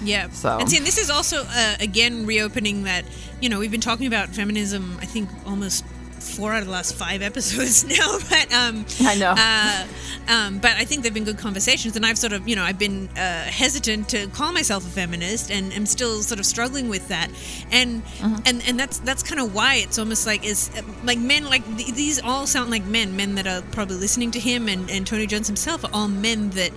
[0.03, 0.29] Yeah.
[0.29, 3.05] So- And see, and this is also uh, again reopening that
[3.41, 4.97] you know we've been talking about feminism.
[5.01, 5.85] I think almost
[6.19, 9.33] four out of the last five episodes now, but um, I know.
[9.37, 9.87] Uh,
[10.29, 12.79] um, but I think they've been good conversations, and I've sort of you know I've
[12.79, 17.07] been uh, hesitant to call myself a feminist, and am still sort of struggling with
[17.09, 17.29] that,
[17.71, 18.41] and Uh-huh.
[18.45, 20.69] and and that's that's kind of why it's almost like is
[21.03, 24.39] like men like th- these all sound like men, men that are probably listening to
[24.39, 26.71] him, and and Tony Jones himself are all men that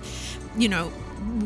[0.55, 0.93] you know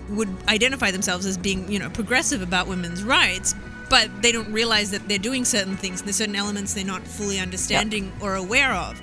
[0.09, 3.54] would identify themselves as being you know progressive about women's rights
[3.95, 7.39] but they don't realize that they're doing certain things there's certain elements they're not fully
[7.39, 8.99] understanding or aware of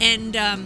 [0.00, 0.60] and um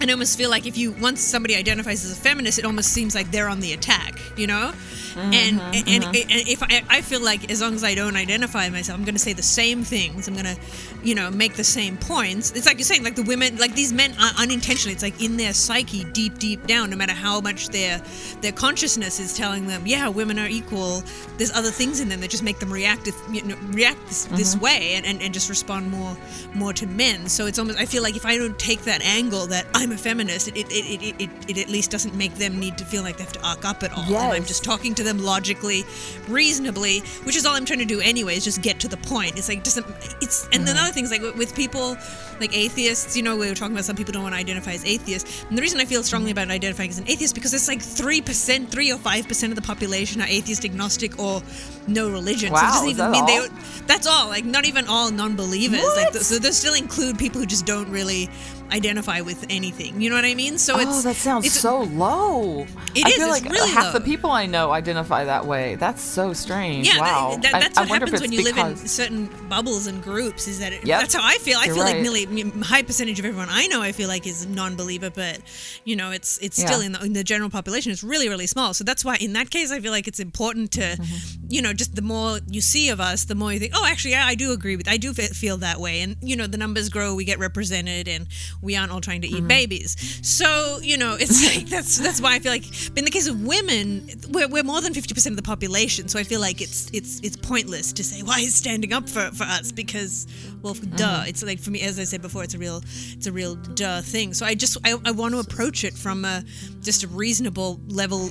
[0.00, 2.90] and I almost feel like if you once somebody identifies as a feminist, it almost
[2.90, 4.72] seems like they're on the attack, you know.
[5.16, 8.98] and and, and if I, I feel like as long as I don't identify myself,
[8.98, 10.26] I'm going to say the same things.
[10.26, 10.58] I'm going to,
[11.02, 12.52] you know, make the same points.
[12.52, 15.36] It's like you're saying, like the women, like these men, are unintentionally, it's like in
[15.36, 18.00] their psyche, deep, deep down, no matter how much their
[18.40, 21.02] their consciousness is telling them, yeah, women are equal.
[21.38, 24.24] There's other things in them that just make them react, if- you know, react this,
[24.26, 24.64] this mm-hmm.
[24.64, 26.16] way and, and, and just respond more
[26.54, 27.28] more to men.
[27.28, 29.96] So it's almost I feel like if I don't take that angle that I'm a
[29.96, 33.02] feminist, it it, it, it, it, it at least doesn't make them need to feel
[33.02, 34.04] like they have to arc up at all.
[34.04, 35.84] And I'm just talking to them logically,
[36.28, 39.38] reasonably, which is all I'm trying to do anyway, is just get to the point.
[39.38, 39.86] It's like doesn't
[40.20, 40.64] it's and mm-hmm.
[40.66, 41.96] then other things like with- people
[42.40, 44.84] like atheists, you know, we were talking about some people don't want to identify as
[44.84, 45.44] atheists.
[45.48, 48.20] And the reason I feel strongly about identifying as an atheist because it's like three
[48.20, 51.42] percent, three or five percent of the population are atheist, agnostic, or
[51.86, 52.50] no religion.
[52.50, 53.26] so it doesn't even mean all?
[53.26, 53.48] they
[53.86, 54.28] that's all.
[54.28, 55.80] Like not even all non-believers.
[55.82, 56.12] Like What?
[56.12, 58.28] th- so they still include people who just don't really
[58.72, 60.00] identify with anything.
[60.00, 60.58] You know what I mean?
[60.58, 62.66] So it's oh, that sounds it's, so low.
[62.94, 63.98] It I is, feel like really half low.
[63.98, 65.76] the people I know identify that way.
[65.76, 66.86] That's so strange.
[66.86, 67.38] Yeah, wow.
[67.42, 70.48] that, I- that's I what if happens when you live in certain bubbles and groups.
[70.48, 71.00] Is that it, Yep.
[71.00, 71.58] that's how I feel.
[71.58, 73.82] I You're feel like nearly a high percentage of everyone I know.
[73.82, 75.40] I feel like is non-believer, but
[75.84, 77.92] you know, it's it's still in the, in the general population.
[77.92, 78.74] It's really really small.
[78.74, 81.46] So that's why in that case, I feel like it's important to, Mm-hmm.
[81.48, 84.10] you know, just the more you see of us, the more you think, oh, actually,
[84.12, 84.88] yeah, I do agree with.
[84.88, 88.26] I do feel that way, and you know, the numbers grow, we get represented, and
[88.62, 89.44] we aren't all trying to Mm-hmm.
[89.44, 90.20] eat babies.
[90.22, 92.64] So you know, it's like that's that's why I feel like.
[92.90, 96.08] But in the case of women, we're, we're more than fifty percent of the population.
[96.08, 99.30] So I feel like it's it's it's pointless to say why is standing up for
[99.32, 100.26] for us because
[100.62, 101.24] well, duh.
[101.26, 104.00] It's like for me, as I said before, it's a real it's a real duh
[104.02, 104.34] thing.
[104.34, 106.42] So I just I, I want to approach it from a
[106.82, 108.30] just a reasonable level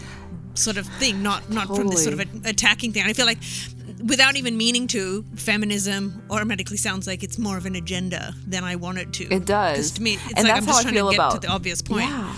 [0.53, 3.03] sort of thing, not not from this sort of a, attacking thing.
[3.05, 3.39] I feel like
[4.05, 8.75] without even meaning to, feminism automatically sounds like it's more of an agenda than I
[8.75, 9.25] want it to.
[9.33, 9.91] It does.
[9.91, 11.41] to me, it's And like that's I'm how just I trying feel to get about-
[11.41, 12.09] to the obvious point.
[12.09, 12.35] Yeah.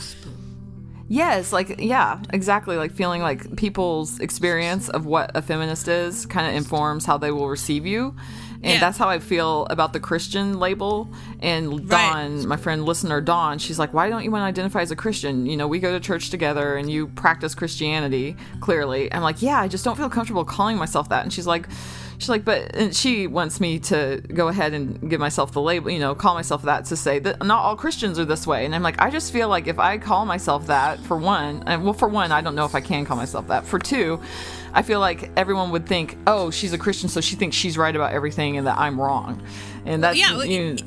[1.08, 2.78] Yes, like yeah, exactly.
[2.78, 7.32] Like feeling like people's experience of what a feminist is kind of informs how they
[7.32, 8.15] will receive you.
[8.63, 8.80] And Yeah.
[8.80, 11.10] that's how I feel about the Christian label.
[11.39, 14.91] And Dawn, my friend listener Dawn, she's like, "Why don't you want to identify as
[14.91, 15.45] a Christian?
[15.47, 19.60] You know, we go to church together and you practice Christianity clearly." I'm like, "Yeah,
[19.60, 21.67] I just don't feel comfortable calling myself that." And she's like,
[22.21, 25.89] She's like, but and she wants me to go ahead and give myself the label,
[25.89, 28.63] you know, call myself that to say that not all Christians are this way.
[28.63, 31.84] And I'm like, I just feel like if I call myself that, for one, and
[31.84, 33.65] well, for one, I don't know if I can call myself that.
[33.65, 34.21] For two,
[34.71, 37.95] I feel like everyone would think, oh, she's a Christian, so she thinks she's right
[37.95, 39.41] about everything and that I'm wrong.
[39.88, 40.77] And that's, yeah, you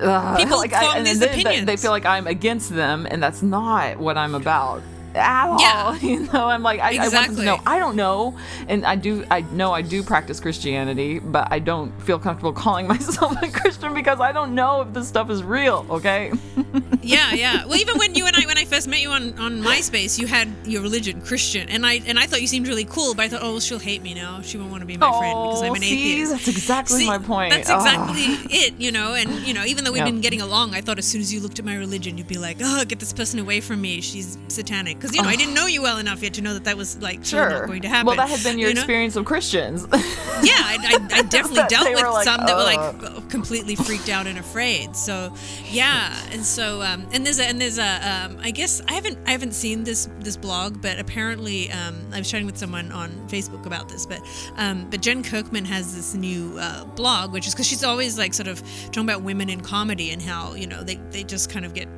[0.00, 3.22] Ugh, People like, form and these then they- They feel like I'm against them, and
[3.22, 4.82] that's not what I'm about
[5.18, 5.60] at all.
[5.60, 5.98] Yeah.
[6.08, 7.58] You know, I'm like, I, I want them to know.
[7.66, 8.36] I don't know,
[8.68, 9.24] and I do.
[9.30, 13.92] I know I do practice Christianity, but I don't feel comfortable calling myself a Christian
[13.94, 15.84] because I don't know if this stuff is real.
[15.90, 16.32] Okay.
[17.02, 17.64] yeah, yeah.
[17.66, 20.26] Well, even when you and I, when I first met you on, on MySpace, you
[20.26, 23.28] had your religion Christian, and I and I thought you seemed really cool, but I
[23.28, 24.40] thought, oh, well, she'll hate me now.
[24.40, 26.32] She won't want to be my friend because I'm an Oh, see, atheist.
[26.32, 27.50] that's exactly See, my point.
[27.50, 28.22] That's exactly
[28.56, 29.14] it, you know.
[29.14, 30.06] And you know, even though we've Yep.
[30.06, 32.38] been getting along, I thought as soon as you looked at my religion, you'd be
[32.38, 34.00] like, "Oh, get this person away from me.
[34.00, 36.64] She's satanic." Because you know, I didn't know you well enough yet to know that
[36.64, 37.48] that was like Sure.
[37.48, 38.06] not going to happen.
[38.06, 38.80] Well, that had been your you know?
[38.80, 39.86] experience of Christians.
[40.38, 40.78] Yeah, I,
[41.10, 44.38] I, I definitely dealt with like, some that were like "Ugh." completely freaked out and
[44.38, 44.94] afraid.
[44.94, 45.34] So,
[45.68, 49.18] yeah, and so um, and there's a and there's a um, I guess I haven't
[49.26, 53.10] I haven't seen this this blog, but apparently um, I was chatting with someone on
[53.28, 54.20] Facebook about this, but
[54.56, 58.32] um, but Jen Kirkman has this new uh, blog, which is because she's always like
[58.32, 61.64] sort of talking about women in comedy and how you know they they just kind
[61.64, 61.88] of get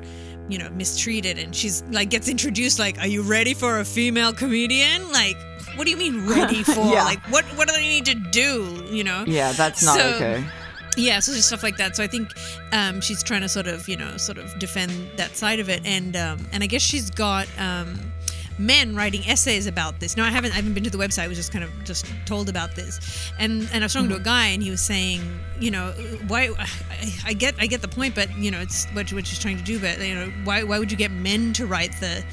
[0.49, 4.33] you know mistreated and she's like gets introduced like are you ready for a female
[4.33, 5.11] comedian?
[5.11, 5.37] Like
[5.75, 6.85] what do you mean ready for?
[6.85, 7.03] Yeah.
[7.03, 9.23] like what what do they need to do you know?
[9.27, 10.43] Yeah, that's not So- okay.
[10.97, 11.95] yeah so just stuff like that.
[11.95, 12.29] So i think
[12.73, 15.81] um, she's trying to sort of you know sort of defend that side of it.
[15.85, 17.97] And um, and i guess she's got um,
[18.61, 20.15] men writing essays about this.
[20.15, 21.23] Now i haven't i haven't been to the website.
[21.23, 22.99] I was just kind of just told about this.
[23.39, 24.25] And and i was talking to a mm-hmm.
[24.25, 25.21] guy and he was saying
[25.59, 25.91] you know
[26.27, 26.67] why I,
[27.27, 29.63] I get i get the point but you know it's what, what she's trying to
[29.63, 32.23] do but you know why why would you get men to write the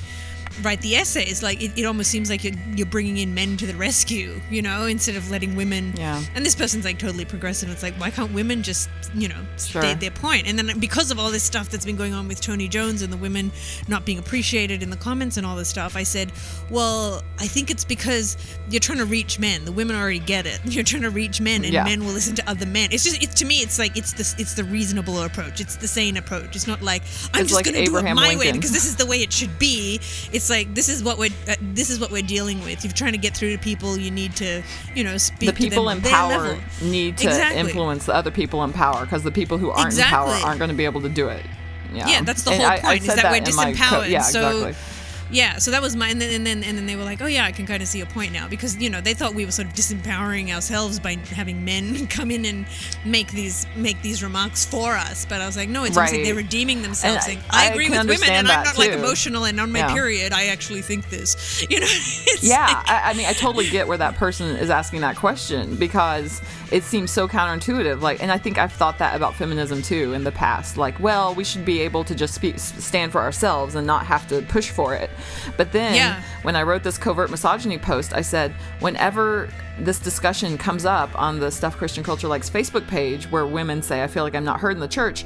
[0.62, 3.66] write the essays like it, it almost seems like you're, you're bringing in men to
[3.66, 5.92] the rescue you know instead of letting women.
[5.96, 6.22] Yeah.
[6.34, 7.70] and this person's like totally progressive.
[7.70, 9.82] It's like why can't women just you know Sure.
[9.82, 10.46] state their point?
[10.46, 13.12] and then because of all this stuff that's been going on with tony jones and
[13.12, 13.50] the women
[13.88, 16.30] not being appreciated in the comments and all this stuff i said
[16.70, 18.36] well i think it's because
[18.70, 19.64] you're trying to reach men.
[19.64, 20.60] The women already get it.
[20.64, 21.84] You're trying to reach men and Yeah.
[21.84, 22.90] men will listen to other men.
[22.92, 25.60] It's just it's to me it's like it's the it's the reasonable approach.
[25.62, 26.54] It's the sane approach.
[26.54, 27.00] It's not like
[27.32, 29.32] i'm It's just like gonna do it my way because this is the way it
[29.32, 30.00] should be.
[30.32, 32.84] It's like this is what we're uh, this is what we're dealing with.
[32.84, 33.96] You're trying to get through to people.
[33.98, 34.62] You need to
[34.94, 37.60] you know speak the to people them in power need to Exactly.
[37.60, 40.70] influence the other people in power because the people who aren't in power aren't going
[40.70, 41.44] to be able to do it.
[41.92, 43.72] Yeah, Yeah, that's the And whole I- I point, is said that we're in my
[43.72, 44.97] co- disempowered, yeah, so- exactly.
[45.30, 47.26] Yeah, so that was my and then, and then and then they were like, oh
[47.26, 49.44] yeah, I can kind of see a point now because you know they thought we
[49.44, 52.66] were sort of disempowering ourselves by having men come in and
[53.04, 55.26] make these make these remarks for us.
[55.26, 57.90] But I was like, no, it's almost like they're redeeming themselves, saying, I- I, agree
[57.90, 59.92] with women, and I'm not like emotional, and on my Yeah.
[59.92, 61.36] period, I actually think this.
[61.68, 61.86] You know?
[61.88, 65.16] It's Yeah, like- I, I mean, I totally get where that person is asking that
[65.16, 66.40] question because
[66.72, 68.00] it seems so counterintuitive.
[68.00, 70.76] Like, and I think I've thought that about feminism too in the past.
[70.78, 74.26] Like, well, we should be able to just speak, stand for ourselves and not have
[74.28, 75.10] to push for it.
[75.56, 76.20] But then, Yeah.
[76.42, 81.38] when I wrote this covert misogyny post, I said, whenever this discussion comes up on
[81.40, 84.60] the Stuff Christian Culture Likes Facebook page, where women say, "I feel like I'm not
[84.60, 85.24] heard in the church."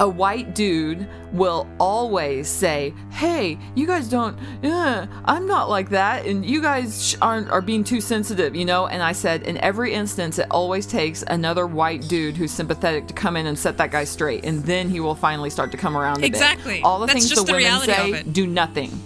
[0.00, 4.36] a white dude will always say, "Hey, you guys don't.
[4.64, 8.64] Uh, I'm not like that, and you guys sh- aren't are being too sensitive," you
[8.64, 8.88] know.
[8.88, 13.14] And I said, in every instance, it always takes another white dude who's sympathetic to
[13.14, 15.96] come in and set that guy straight, and then he will finally start to come
[15.96, 16.16] around.
[16.16, 16.26] A bit.
[16.26, 16.82] Exactly.
[16.82, 19.00] All the That's things just the the women say do nothing.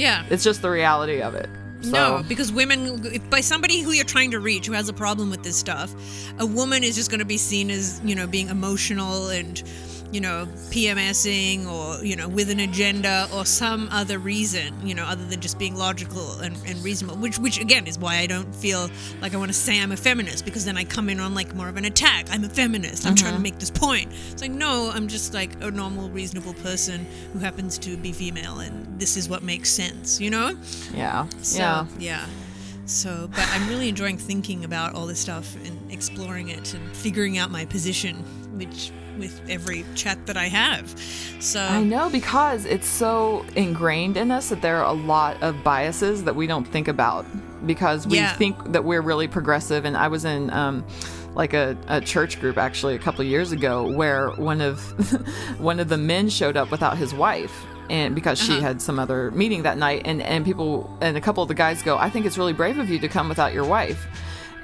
[0.00, 0.24] Yeah.
[0.30, 1.48] It's just the reality of it.
[1.82, 4.92] So, No, because women, if by somebody who you're trying to reach who has a
[4.92, 5.94] problem with this stuff,
[6.38, 9.62] a woman is just going to be seen as, you know, being emotional and,
[10.12, 15.04] you know, PMSing or, you know, with an agenda or some other reason, you know,
[15.04, 18.52] other than just being logical and, and reasonable, which, which again is why I don't
[18.54, 18.90] feel
[19.20, 21.54] like I want to say I'm a feminist because then I come in on like
[21.54, 22.26] more of an attack.
[22.30, 23.06] I'm a feminist.
[23.06, 23.42] I'm trying to mm-hmm.
[23.44, 24.12] make this point.
[24.32, 28.58] It's like, no, I'm just like a normal, reasonable person who happens to be female
[28.60, 30.56] and this is what makes sense, you know?
[30.92, 31.86] yeah, So, yeah.
[31.98, 32.26] yeah.
[32.86, 37.38] So, but I'm really enjoying thinking about all this stuff and exploring it and figuring
[37.38, 38.16] out my position,
[38.58, 40.88] which with every chat that I have.
[41.40, 45.62] So, I know because it's so ingrained in us that there are a lot of
[45.64, 47.24] biases that we don't think about
[47.66, 48.34] because we Yeah.
[48.36, 49.84] think that we're really progressive.
[49.84, 50.84] And I was in um,
[51.34, 54.80] like a, a church group actually a couple of years ago where one of
[55.60, 57.52] one of the men showed up without his wife.
[57.90, 58.60] And because she Uh-huh.
[58.60, 61.82] had some other meeting that night, and, and people and a couple of the guys
[61.82, 64.06] go, I think it's really brave of you to come without your wife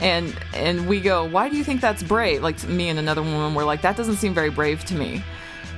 [0.01, 2.43] and and we go why do you think that's brave?
[2.43, 5.25] Like me and another woman were like that doesn't seem very brave to me.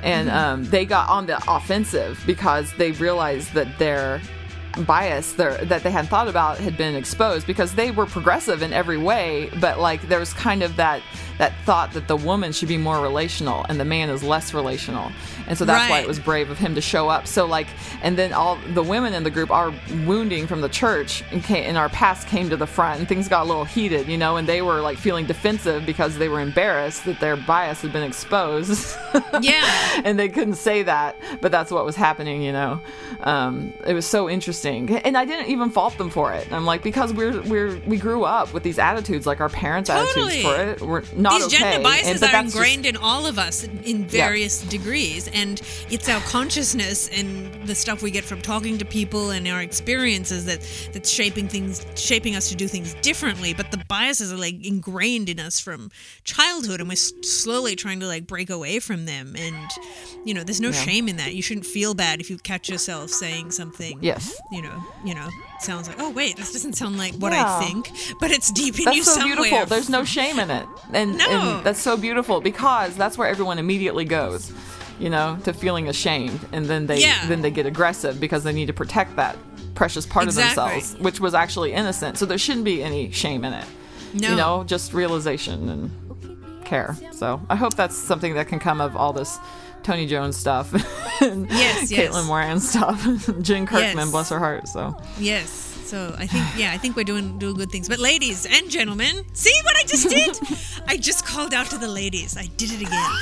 [0.03, 4.21] And um, they got on the offensive because they realized that their
[4.87, 8.73] bias their, that they hadn't thought about had been exposed because they were progressive in
[8.73, 11.03] every way but like there was kind of that
[11.39, 15.11] that thought that the woman should be more relational and the man is less relational.
[15.47, 17.27] And so that's why it was brave of him to show up.
[17.27, 17.69] So like
[18.03, 19.73] and then all the women in the group are
[20.05, 23.29] wounding from the church and came, in our past came to the front and things
[23.29, 26.41] got a little heated you know and they were like feeling defensive because they were
[26.41, 28.97] embarrassed that their bias had been exposed.
[29.41, 30.01] Yeah.
[30.05, 32.81] and they couldn't say that but that's what was happening you know.
[33.21, 36.83] Um, it was so interesting and i didn't even fault them for it i'm like
[36.83, 40.43] because we're we're we grew up with these attitudes like our parents Totally.
[40.43, 42.97] attitudes for it we're not These okay gender biases And- are that's just- ingrained in
[42.97, 45.61] all of us in- various degrees, and
[45.91, 50.45] it's our consciousness and the stuff we get from talking to people and our experiences
[50.47, 50.61] that
[50.93, 53.53] that's shaping things, shaping us to do things differently.
[53.55, 55.91] But the biases are like ingrained in us from
[56.25, 59.35] childhood, and we're slowly trying to like break away from them.
[59.39, 59.69] And
[60.25, 61.35] you know, there's no shame in that.
[61.35, 63.99] You shouldn't feel bad if you catch yourself saying something.
[64.01, 65.29] yes You know, you know,
[65.61, 67.45] sounds like, oh wait, this doesn't sound like what Yeah.
[67.59, 69.37] I think, but it's deep in you that's so somewhere.
[69.37, 71.29] beautiful there's no shame in it and, No.
[71.31, 74.51] and that's so beautiful because that's where everyone immediately goes
[74.99, 77.27] you know to feeling ashamed and then they Yeah.
[77.27, 79.37] then they get aggressive because they need to protect that
[79.75, 80.63] precious part Exactly.
[80.63, 83.67] of themselves which was actually innocent so there shouldn't be any shame in it
[84.15, 84.31] No.
[84.31, 88.97] you know just realization and care so i hope that's something that can come of
[88.97, 89.39] all this
[89.89, 90.69] tony jones stuff
[91.23, 92.13] and Yes, yes.
[92.13, 93.03] caitlin moran stuff
[93.49, 94.11] jen kirkman Yes.
[94.11, 95.65] bless her heart so Yes.
[95.89, 97.89] So I think yeah, I think we're doing doing good things.
[97.89, 100.39] But ladies and gentlemen, see what I just did?
[100.93, 102.37] I just called out to the ladies.
[102.37, 103.13] I did it again.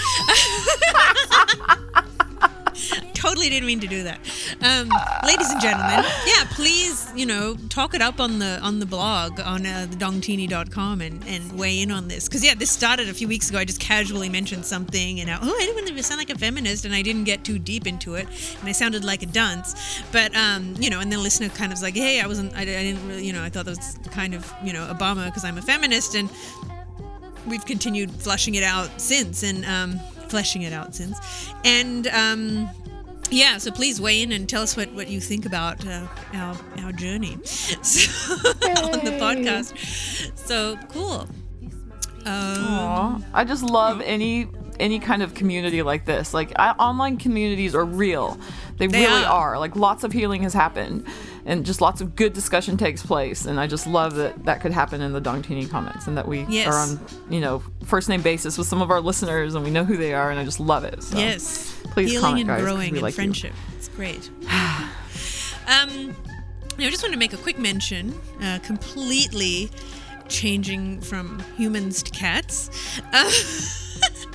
[3.16, 4.20] Totally didn't mean to do that.
[4.60, 4.90] Um,
[5.26, 9.40] ladies and gentlemen, yeah, please, you know, talk it up on the on the blog
[9.40, 12.28] on uh, thedongtini.com and and weigh in on this.
[12.28, 13.58] Because yeah, this started a few weeks ago.
[13.58, 16.38] I just casually mentioned something, and I, oh, I didn't want to sound like a
[16.38, 18.26] feminist, and I didn't get too deep into it,
[18.60, 20.02] and I sounded like a dunce.
[20.12, 22.62] But um, you know, and the listener kind of was like, hey, I wasn't, I,
[22.62, 25.26] I didn't really, you know, I thought that was kind of, you know, a bummer
[25.26, 26.30] because I'm a feminist, and
[27.46, 29.98] we've continued flushing it out since and um,
[30.28, 31.18] fleshing it out since.
[31.64, 32.68] And um,
[33.30, 36.56] yeah, so please weigh in and tell us what, what you think about uh, our,
[36.82, 38.10] our journey so,
[38.82, 40.36] on the podcast.
[40.38, 41.28] So cool.
[42.24, 43.24] Um.
[43.32, 44.48] I just love any
[44.80, 46.34] any kind of community like this.
[46.34, 48.38] Like I, online communities are real.
[48.78, 49.54] They, They really are.
[49.54, 49.58] are.
[49.58, 51.06] Like lots of healing has happened,
[51.46, 53.46] and just lots of good discussion takes place.
[53.46, 56.44] And I just love that that could happen in the Dongtini comments, and that we
[56.48, 56.66] Yes.
[56.68, 59.84] are on you know first name basis with some of our listeners, and we know
[59.84, 61.02] who they are, and I just love it.
[61.02, 61.80] So yes.
[61.92, 63.16] please Healing comment, and guys, growing and like you.
[63.16, 63.52] friendship.
[63.76, 64.28] It's great.
[64.42, 66.14] um,
[66.78, 69.70] I just want to make a quick mention, uh, completely
[70.28, 72.68] changing from humans to cats.
[73.12, 73.30] Uh,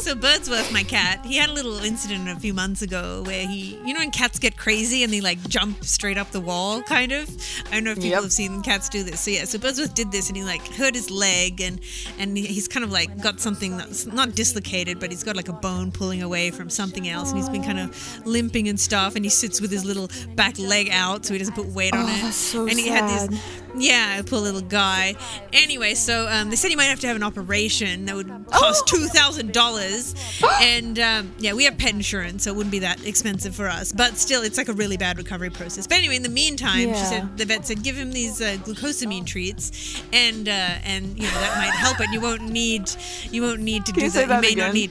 [0.00, 3.76] So Birdsworth, my cat, he had a little incident a few months ago where he,
[3.84, 7.12] you know, when cats get crazy and they like jump straight up the wall, kind
[7.12, 7.28] of.
[7.66, 8.22] I don't know if people Yep.
[8.22, 9.20] have seen cats do this.
[9.20, 11.80] So yeah, so Birdsworth did this and he like hurt his leg and
[12.18, 15.52] and he's kind of like got something that's not dislocated, but he's got like a
[15.52, 19.14] bone pulling away from something else, and he's been kind of limping and stuff.
[19.14, 22.04] And he sits with his little back leg out so he doesn't put weight on
[22.04, 22.22] Oh, it.
[22.22, 23.30] that's so and he had sad.
[23.32, 23.40] this
[23.76, 25.14] yeah, poor little guy.
[25.52, 28.86] Anyway, so um, they said he might have to have an operation that would cost
[28.86, 30.14] two thousand dollars.
[30.60, 33.92] and um, yeah, we have pet insurance, so it wouldn't be that expensive for us.
[33.92, 35.86] But still, it's like a really bad recovery process.
[35.86, 39.26] But anyway, in the meantime, she said the vet said give him these uh, glucosamine
[39.26, 42.10] treats, and uh, and you know that might help it.
[42.12, 42.90] You won't need
[43.30, 44.40] you won't need to Can do you say that.
[44.42, 44.74] that You may not again?
[44.74, 44.90] need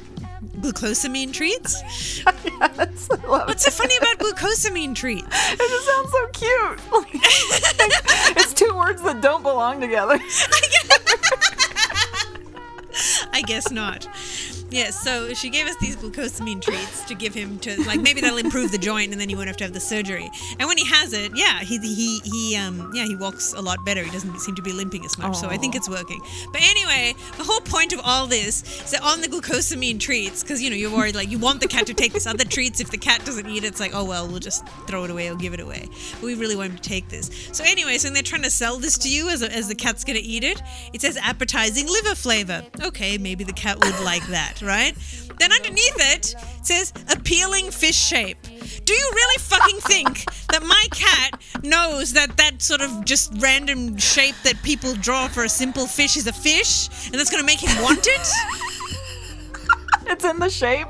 [0.60, 1.82] glucosamine treats.
[2.60, 5.26] Yes, I love What's so funny about glucosamine treats?
[5.32, 6.80] It just sounds so cute.
[8.38, 10.20] it's two words that don't belong together.
[13.32, 14.08] I guess not.
[14.70, 18.38] Yes, so she gave us these glucosamine treats to give him to like maybe that'll
[18.38, 20.30] improve the joint and then you won't have to have the surgery.
[20.60, 23.84] And when he has it, yeah, he he he um yeah, he walks a lot
[23.86, 24.04] better.
[24.04, 25.36] He doesn't seem to be limping as much.
[25.38, 26.22] So I think it's working.
[26.52, 30.62] But anyway, the whole point of all this is that on the glucosamine treats cuz
[30.62, 32.92] you know, you're worried like you want the cat to take this other treats if
[32.92, 35.36] the cat doesn't eat it, it's like, "Oh well, we'll just throw it away or
[35.36, 37.30] give it away." But we really want him to take this.
[37.52, 40.04] So anyway, so they're trying to sell this to you as a, as the cat's
[40.04, 40.62] going to eat it.
[40.94, 42.64] It says appetizing liver flavor.
[42.82, 44.96] Okay, maybe the cat would like that, right?
[45.40, 48.38] Then underneath it, it says appealing fish shape.
[48.86, 53.98] Do you really fucking think that my cat knows that that sort of just random
[53.98, 57.46] shape that people draw for a simple fish is a fish and that's going to
[57.46, 58.28] make him want it?
[60.10, 60.88] It's in the shape.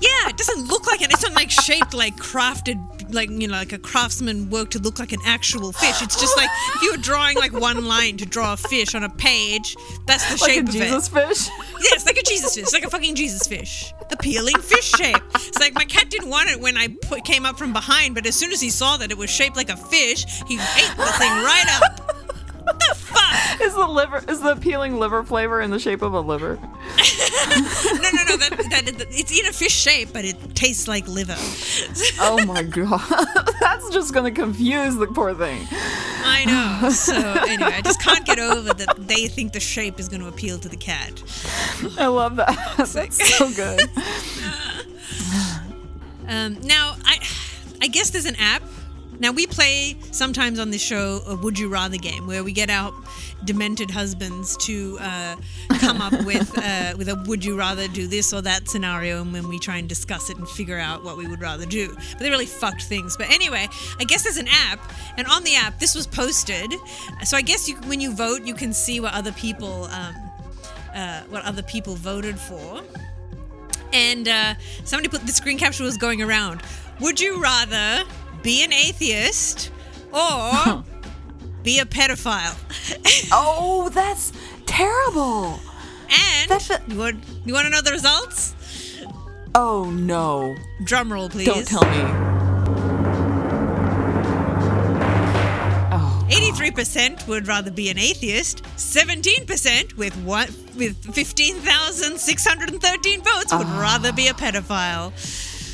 [0.00, 1.12] Yeah, it doesn't look like it.
[1.12, 4.98] It's not like shaped like crafted, like you know, like a craftsman work to look
[4.98, 6.02] like an actual fish.
[6.02, 9.02] It's just like if you were drawing like one line to draw a fish on
[9.04, 9.76] a page,
[10.06, 11.10] that's the Like shape a of Jesus it.
[11.12, 11.48] fish.
[11.84, 15.16] Yeah, it's like a Jesus fish, like a fucking Jesus fish, appealing fish shape.
[15.34, 18.26] It's like my cat didn't want it when I put, came up from behind, but
[18.26, 21.12] as soon as he saw that it was shaped like a fish, he ate the
[21.18, 22.03] thing right up.
[23.34, 23.60] What the fuck?
[23.60, 26.58] Is the liver is the appealing liver flavor in the shape of a liver?
[27.54, 28.36] No, no, no.
[28.36, 31.36] That, that, it's in a fish shape, but it tastes like liver.
[32.20, 33.00] Oh my god.
[33.60, 35.66] That's just gonna confuse the poor thing.
[36.24, 36.90] I know.
[36.90, 40.28] So anyway, I just can't get over that they think the shape is going to
[40.28, 41.22] appeal to the cat.
[41.98, 42.56] I love that.
[42.76, 43.88] That's so good.
[46.26, 47.18] Um, now, I,
[47.82, 48.62] I guess there's an app.
[49.18, 52.70] Now we play sometimes on this show a Would You Rather game where we get
[52.70, 52.92] our
[53.44, 55.36] demented husbands to uh,
[55.78, 59.32] come up with uh, with a Would You Rather do this or that scenario, and
[59.32, 61.94] when we try and discuss it and figure out what we would rather do.
[61.94, 63.16] But they're really fucked things.
[63.16, 63.68] But anyway,
[63.98, 66.74] I guess there's an app, and on the app this was posted.
[67.24, 70.14] So I guess you, when you vote, you can see what other people um,
[70.94, 72.82] uh, what other people voted for.
[73.92, 74.54] And uh,
[74.84, 76.62] somebody put the screen capture was going around.
[77.00, 78.04] Would you rather
[78.42, 79.70] be an atheist
[80.12, 80.84] or
[81.64, 82.56] be a pedophile?
[83.32, 84.32] Oh, that's
[84.66, 85.58] terrible.
[86.10, 88.54] and That's a- you want you want to know the results?
[89.54, 90.54] Oh no.
[90.84, 91.46] Drum roll, please.
[91.46, 92.04] Don't tell me.
[95.96, 96.26] Oh.
[96.28, 98.62] 83% would rather be an atheist.
[98.76, 103.78] 17% with what with 15,613 votes would Ah.
[103.80, 105.12] rather be a pedophile.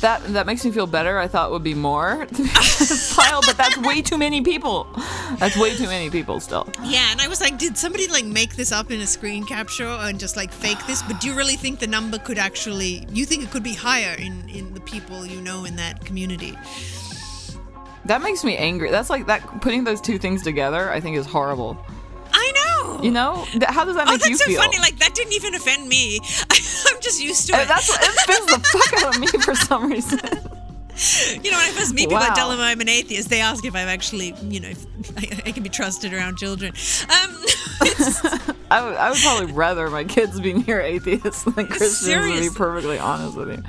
[0.01, 1.19] That that makes me feel better.
[1.19, 4.41] I thought it would be more to be a pedophile, but that's way too many
[4.41, 4.87] people.
[5.37, 6.67] That's way too many people still.
[6.83, 9.87] Yeah, and I was like, did somebody like make this up in a screen capture
[9.87, 11.03] and just like fake this?
[11.03, 13.05] But do you really think the number could actually?
[13.11, 16.57] You think it could be higher in in the people you know in that community?
[18.05, 18.89] That makes me angry.
[18.89, 21.77] That's like that putting those two things together, I think is horrible.
[22.33, 23.03] I know.
[23.03, 23.45] You know?
[23.67, 24.61] How does that oh, make you that's so feel?
[24.61, 24.79] funny.
[24.79, 26.19] Like that didn't even offend me.
[27.01, 27.67] I'm just used to it.
[27.67, 30.19] That's what it offends the fuck out of me for some reason.
[31.43, 32.35] you know, when I first meet people, I Wow.
[32.35, 33.27] tell them I'm an atheist.
[33.27, 36.73] They ask if I'm actually, you know, if I, I can be trusted around children.
[37.09, 37.37] Um,
[37.81, 38.23] it's,
[38.69, 43.35] I would, probably rather my kids be near atheists than Christians, to be perfectly honest
[43.35, 43.63] with you.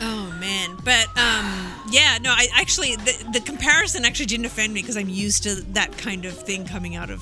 [0.00, 4.80] Oh man, but um, yeah, no, I actually the, the comparison actually didn't offend me
[4.80, 7.20] because I'm used to that kind of thing coming out of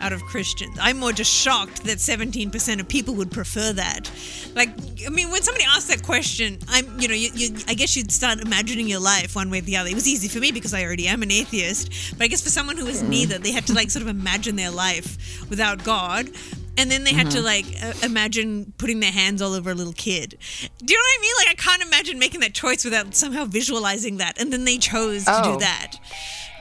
[0.00, 0.76] out of Christians.
[0.80, 4.10] I'm more just shocked that 17% of people would prefer that.
[4.54, 4.70] Like,
[5.06, 8.12] I mean, when somebody asks that question, I'm, you know, you, you, I guess you'd
[8.12, 9.88] start imagining your life one way or the other.
[9.88, 12.50] It was easy for me because I already am an atheist, but I guess for
[12.50, 13.10] someone who is mm-hmm.
[13.10, 16.28] neither, they had to like sort of imagine their life without God.
[16.78, 19.92] And then they had to like uh, imagine putting their hands all over a little
[19.94, 20.36] kid.
[20.84, 21.32] Do you know what I mean?
[21.38, 24.40] Like I can't imagine making that choice without somehow visualizing that.
[24.40, 25.52] And then they chose to Oh.
[25.54, 25.92] do that.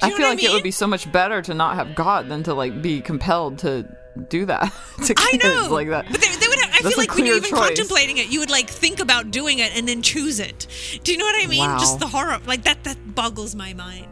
[0.02, 2.44] Do I feel like it would be so much better to not have God than
[2.44, 3.86] to like be compelled to
[4.30, 4.72] do that
[5.06, 6.06] to I kids know, like that.
[6.10, 6.60] But they, they would.
[6.60, 7.60] Have, I That's feel like when you're even choice.
[7.60, 10.68] contemplating it, you would like think about doing it and then choose it.
[11.04, 11.60] Do you know what I mean?
[11.62, 11.78] Wow.
[11.80, 12.84] Just the horror, like that.
[12.86, 14.08] That boggles my mind.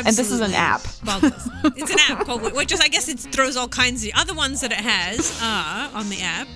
[0.00, 0.82] This is an app.
[1.04, 1.48] Boggles.
[1.76, 4.60] it's an app called, which is, I guess, it throws all kinds of other ones
[4.62, 6.48] that it has are on the app.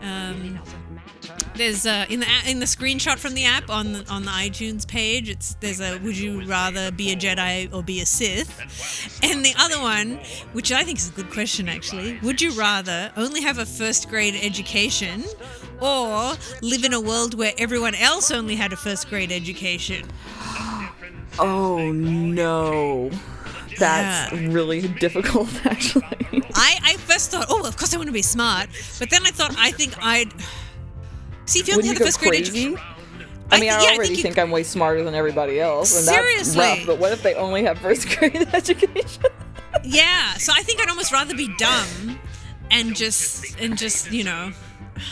[0.00, 0.60] Um,
[1.56, 4.86] there's uh, in the in the screenshot from the app on the, on the iTunes
[4.86, 5.28] page.
[5.28, 9.54] It's there's a would you rather be a Jedi or be a Sith, and the
[9.58, 10.20] other one,
[10.52, 14.08] which I think is a good question actually, would you rather only have a first
[14.08, 15.24] grade education
[15.80, 20.06] or live in a world where everyone else only had a first grade education.
[21.38, 23.10] Oh no.
[23.78, 24.46] That's Yeah.
[24.52, 26.04] really difficult, actually.
[26.54, 28.68] I, I first thought, oh, of course I want to be smart,
[29.00, 30.32] but then I thought, I think I'd
[31.46, 32.66] see if you only had the first grade crazy?
[32.74, 32.78] education.
[33.50, 36.04] I mean, I, thi- yeah, already think, think, I'm way smarter than everybody else, and
[36.04, 36.56] Seriously.
[36.56, 36.86] that's rough.
[36.86, 39.22] But what if they only have first grade education?
[39.82, 42.18] Yeah, so I think I'd almost rather be dumb
[42.70, 44.52] and just and just you know,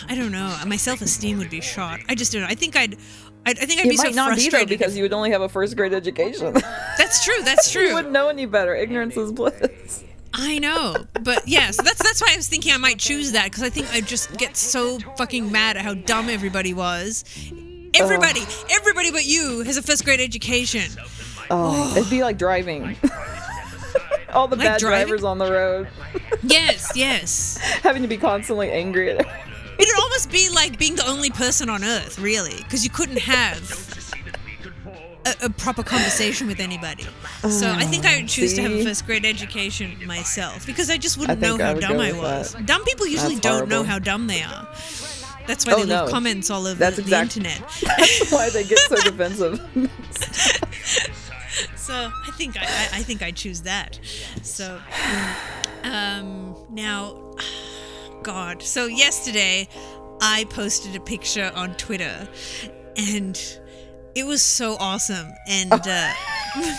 [0.08, 0.56] I don't know.
[0.66, 2.00] My self esteem would be shot.
[2.08, 2.48] I just don't know.
[2.48, 2.96] I think I'd.
[3.44, 4.68] I, I think I'd be it might so not be frustrated.
[4.68, 6.52] though because you would only have a first grade education.
[6.98, 7.42] that's true.
[7.44, 7.88] That's true.
[7.88, 8.74] you wouldn't know any better.
[8.74, 10.04] Ignorance is bliss.
[10.34, 13.44] I know, but yeah, so that's that's why I was thinking I might choose that
[13.44, 17.24] because I think I'd just get so fucking mad at how dumb everybody was.
[17.94, 18.40] Everybody,
[18.70, 20.88] everybody but you has a first grade education.
[21.50, 22.96] Oh, it'd be like driving.
[24.32, 25.08] All the Like bad driving?
[25.08, 25.88] drivers on the road
[26.42, 27.58] Yes, yes.
[27.82, 29.26] having to be constantly angry at
[29.78, 33.60] It'd almost be like being the only person on Earth, really, because you couldn't have
[35.24, 37.06] a, a proper conversation with anybody.
[37.48, 40.96] So I think I would choose to have a first grade education myself because I
[40.98, 42.52] just wouldn't I know how would dumb I was.
[42.52, 42.66] that.
[42.66, 44.68] Dumb people usually That's don't know how dumb they are.
[45.46, 46.08] That's why Oh, they leave no.
[46.08, 47.68] comments all over That's the exact- internet.
[47.98, 49.60] That's why they get so defensive.
[51.76, 53.98] So I think I, I, I think I choose that.
[54.42, 54.80] So
[55.82, 57.34] um, now,
[58.22, 58.62] God.
[58.62, 59.68] So yesterday,
[60.20, 62.28] I posted a picture on Twitter,
[62.96, 63.40] and
[64.14, 65.32] it was so awesome.
[65.48, 66.12] And uh,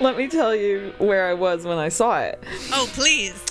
[0.00, 2.42] Let me tell you where I was when I saw it.
[2.72, 3.44] oh, please.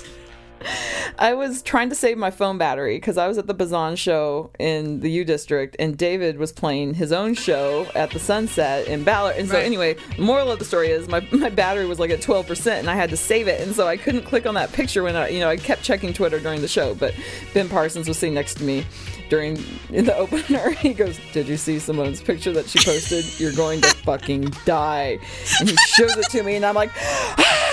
[1.18, 4.50] I was trying to save my phone battery because I was at the Bazan show
[4.58, 9.04] in the U District, and David was playing his own show at the Sunset in
[9.04, 9.36] Ballard.
[9.36, 9.64] And so, Right.
[9.64, 12.80] anyway, the moral of the story is my, my battery was like at twelve percent,
[12.80, 15.16] and I had to save it, and so I couldn't click on that picture when
[15.16, 16.94] I, you know, I kept checking Twitter during the show.
[16.94, 17.14] But
[17.54, 18.84] Ben Parsons was sitting next to me
[19.28, 20.70] during in the opener.
[20.70, 23.24] He goes, "Did you see Simone's picture that she posted?
[23.40, 25.18] You're going to fucking die."
[25.60, 26.90] And he shows it to me, and I'm like.
[27.40, 27.67] Ah!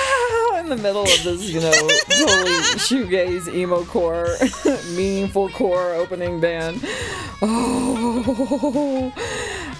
[0.66, 4.36] In the middle of this, you know, totally shoegaze, emo core,
[4.96, 6.82] meaningful core opening band.
[7.42, 9.14] Oh,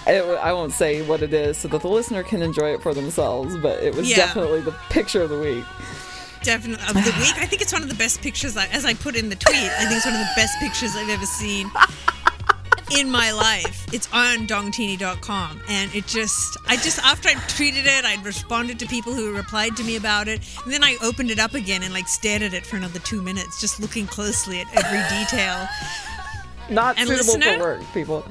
[0.06, 2.94] it, I won't say what it is so that the listener can enjoy it for
[2.94, 4.16] themselves, but it was Yeah.
[4.16, 5.64] definitely the picture of the week.
[6.42, 7.36] Definitely of the week.
[7.38, 8.56] I think it's one of the best pictures.
[8.56, 10.94] I, as I put in the tweet, I think it's one of the best pictures
[10.94, 11.68] I've ever seen
[12.90, 13.86] in my life.
[13.92, 18.86] It's on dongtini.com, and it just, I just after I tweeted it, I'd responded to
[18.86, 21.92] people who replied to me about it, and then I opened it up again and
[21.92, 25.66] like stared at it for another two minutes, just looking closely at every detail.
[26.70, 27.58] Not And suitable listener?
[27.58, 28.24] for work, people.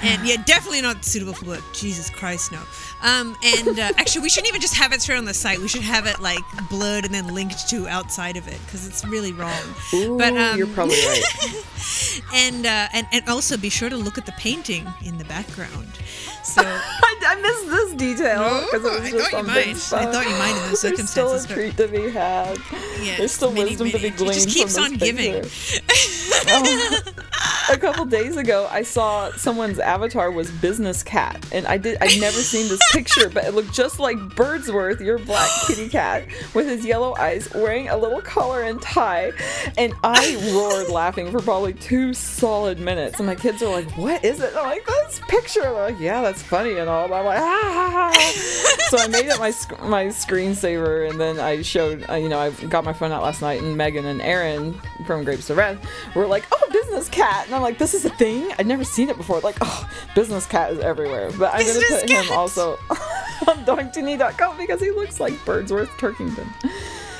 [0.00, 1.62] And yeah, definitely not suitable for work.
[1.72, 2.60] Jesus Christ, no.
[3.02, 5.58] Um, and uh, actually, we shouldn't even just have it straight on the site.
[5.58, 9.04] We should have it like blurred and then linked to outside of it because it's
[9.04, 9.62] really wrong.
[9.94, 11.64] Ooh, but um, you're probably right.
[12.34, 15.98] and, uh, and and also be sure to look at the painting in the background.
[16.44, 19.68] So I, I missed this detail because it was I just thought you might.
[19.68, 22.58] I thought you might in those There's still a treat to be had.
[23.00, 25.44] Yeah, There's still many, wisdom to many- be gleaned It just keeps from on giving.
[26.44, 27.00] Oh.
[27.72, 32.20] a couple days ago I saw someone's avatar was business cat and I did I'd
[32.20, 36.66] never seen this picture but it looked just like Birdsworth your black kitty cat with
[36.66, 39.32] his yellow eyes wearing a little collar and tie
[39.78, 44.24] and I roared laughing for probably two solid minutes and my kids are like what
[44.24, 47.16] is it and I'm like this picture They're like yeah that's funny and all but
[47.16, 48.10] I'm like ah!
[48.88, 52.38] So I made it my sc- my screensaver and then I showed uh, you know
[52.38, 55.78] I got my phone out last night and Megan and Aaron from Grapes of Red
[56.14, 57.44] were like oh business cat!
[57.46, 58.50] And I'm like this is a thing?
[58.58, 59.40] I'd never seen it before.
[59.40, 61.30] Like oh business cat is everywhere.
[61.38, 62.72] But I'm gonna Business put him also
[63.46, 66.48] on dongtini.com because he looks like Birdsworth Turkington.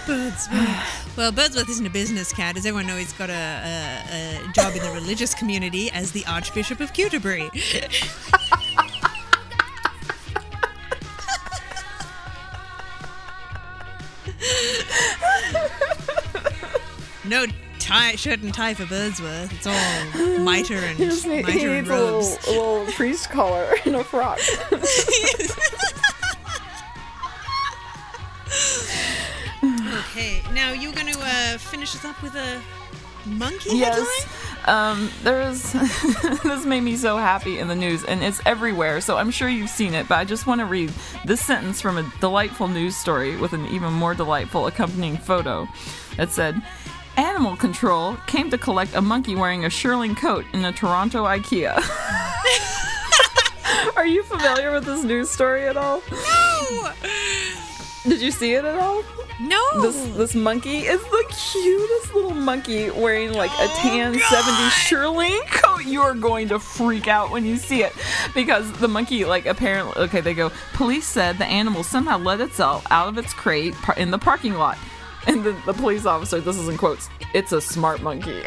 [0.07, 1.17] Birdsworth.
[1.17, 2.57] Well, Birdsworth isn't a business cat.
[2.57, 6.25] As everyone knows, he's got a, a, a job in the religious community as the
[6.27, 7.51] Archbishop of Canterbury.
[17.25, 17.47] no
[17.79, 19.53] tie, shirt and tie for Birdsworth.
[19.53, 19.75] It's all
[20.45, 22.47] mitre and he just need, he mitre and needs a little, robes.
[22.47, 24.39] a little priest collar and a frock
[30.11, 32.61] okay, now you're going to uh, finish us up with a
[33.27, 34.27] monkey Yes.
[34.67, 35.73] Um, there is.
[36.45, 39.71] this made me so happy in the news, and it's everywhere, so I'm sure you've
[39.71, 40.93] seen it, but I just want to read
[41.25, 45.69] this sentence from a delightful news story with an even more delightful accompanying photo
[46.17, 46.63] that said.
[47.15, 51.77] Animal Control came to collect a monkey wearing a shearling coat in a Toronto IKEA.
[53.97, 56.03] Are you familiar with this news story at all?
[56.11, 56.93] No!
[58.05, 59.05] Did you see it at all?
[59.41, 59.81] No.
[59.81, 65.41] This this monkey is the cutest little monkey wearing like a oh, tan 70s shearling
[65.51, 65.85] coat.
[65.85, 67.93] You're going to freak out when you see it
[68.35, 72.85] because the monkey like apparently okay they go police said the animal somehow let itself
[72.91, 74.79] out of its crate in the parking lot.
[75.27, 78.33] And the, the police officer, this is in quotes, it's a smart monkey.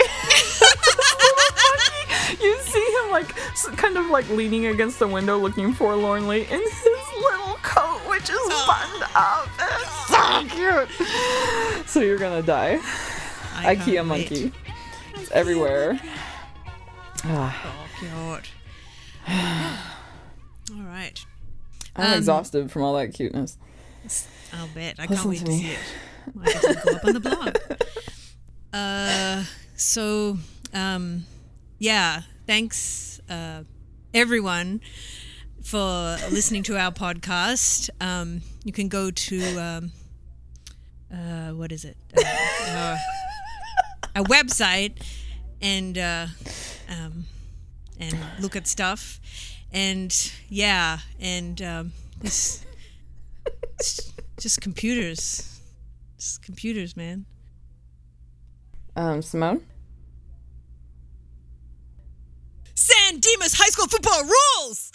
[2.41, 3.33] you see him like
[3.77, 6.94] kind of like leaning against the window looking forlornly in his little coat
[8.15, 11.87] which is buttoned up it's so cute.
[11.87, 12.79] So you're gonna die.
[13.55, 14.53] I ikea monkey.
[15.15, 15.99] it's everywhere.
[17.25, 17.53] Oh,
[17.99, 18.51] cute.
[20.77, 21.25] All right.
[21.97, 23.57] i'm Um, exhausted from all that cuteness.
[24.53, 24.95] I'll bet.
[24.97, 25.79] I Listen can't wait to to, see it.
[26.41, 27.55] I guess it'll go up on the blog.
[28.73, 29.45] Uh,
[29.77, 30.37] so,
[30.73, 31.25] um,
[31.79, 33.63] yeah, thanks, uh,
[34.13, 34.81] everyone
[35.65, 37.89] for listening to our podcast.
[37.99, 39.91] Um, you can go to, um,
[41.11, 41.97] uh, what is it?
[42.15, 42.21] Uh,
[42.69, 42.97] uh,
[44.15, 45.01] a website
[45.61, 46.27] and, uh,
[46.87, 47.25] um,
[47.99, 49.19] and look at stuff.
[49.73, 50.13] And
[50.49, 51.91] yeah, and, um,
[52.21, 52.63] this,
[53.79, 55.59] it's just computers.
[56.19, 57.25] Just computers, man.
[58.95, 59.61] um simone
[62.75, 64.91] San Dimas High School football rules!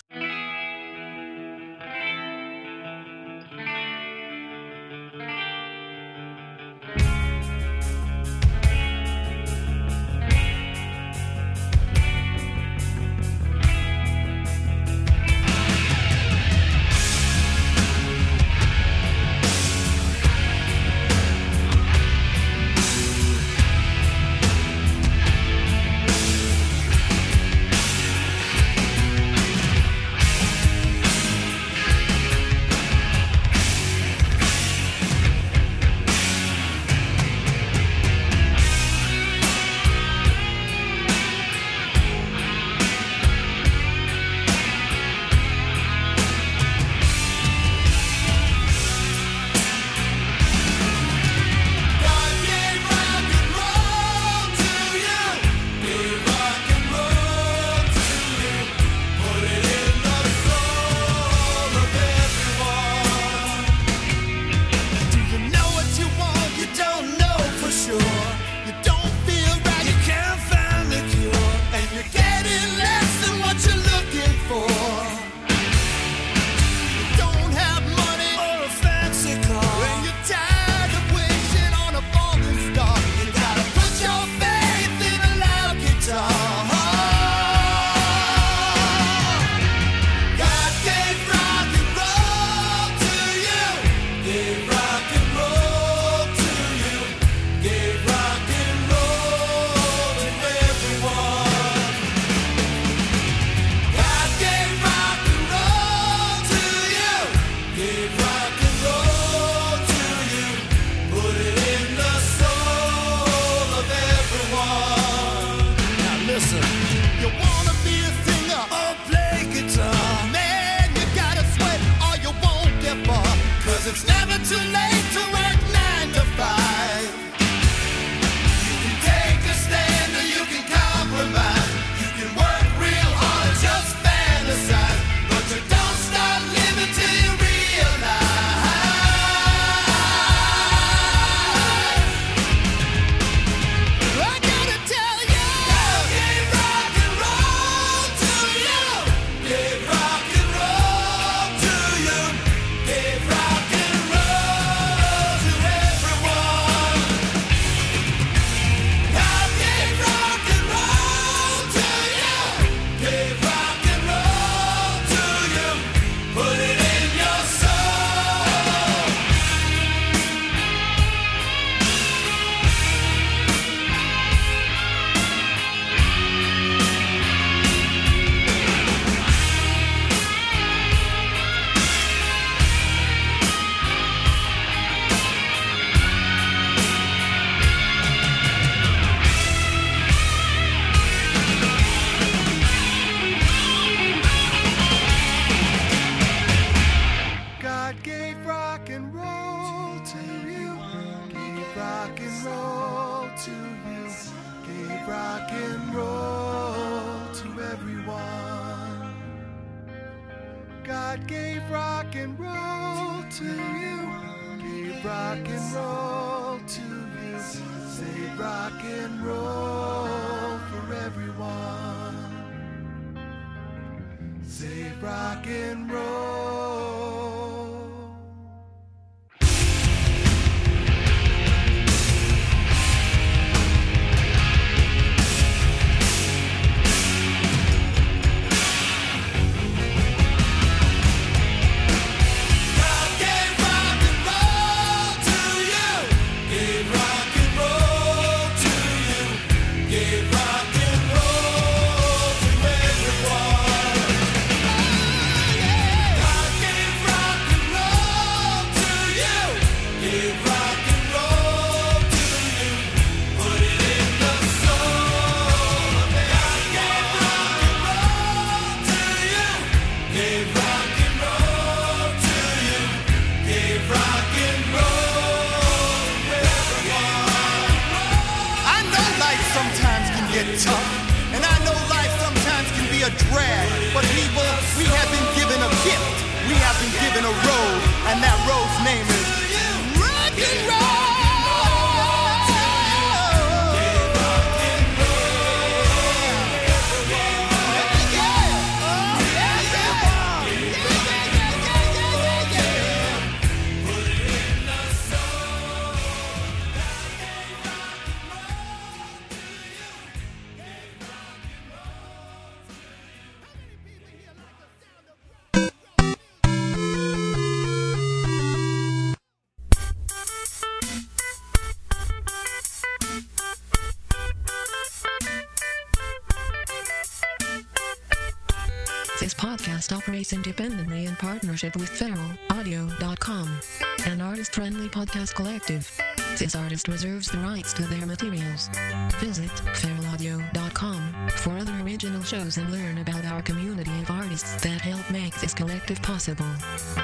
[331.60, 333.60] partnership with feralaudio.com,
[334.06, 335.90] an artist-friendly podcast collective.
[336.38, 338.70] This artist reserves the rights to their materials.
[339.18, 345.10] Visit feralaudio.com for other original shows and learn about our community of artists that help
[345.10, 346.46] make this collective possible.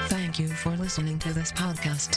[0.09, 2.17] Thank you for listening to this podcast.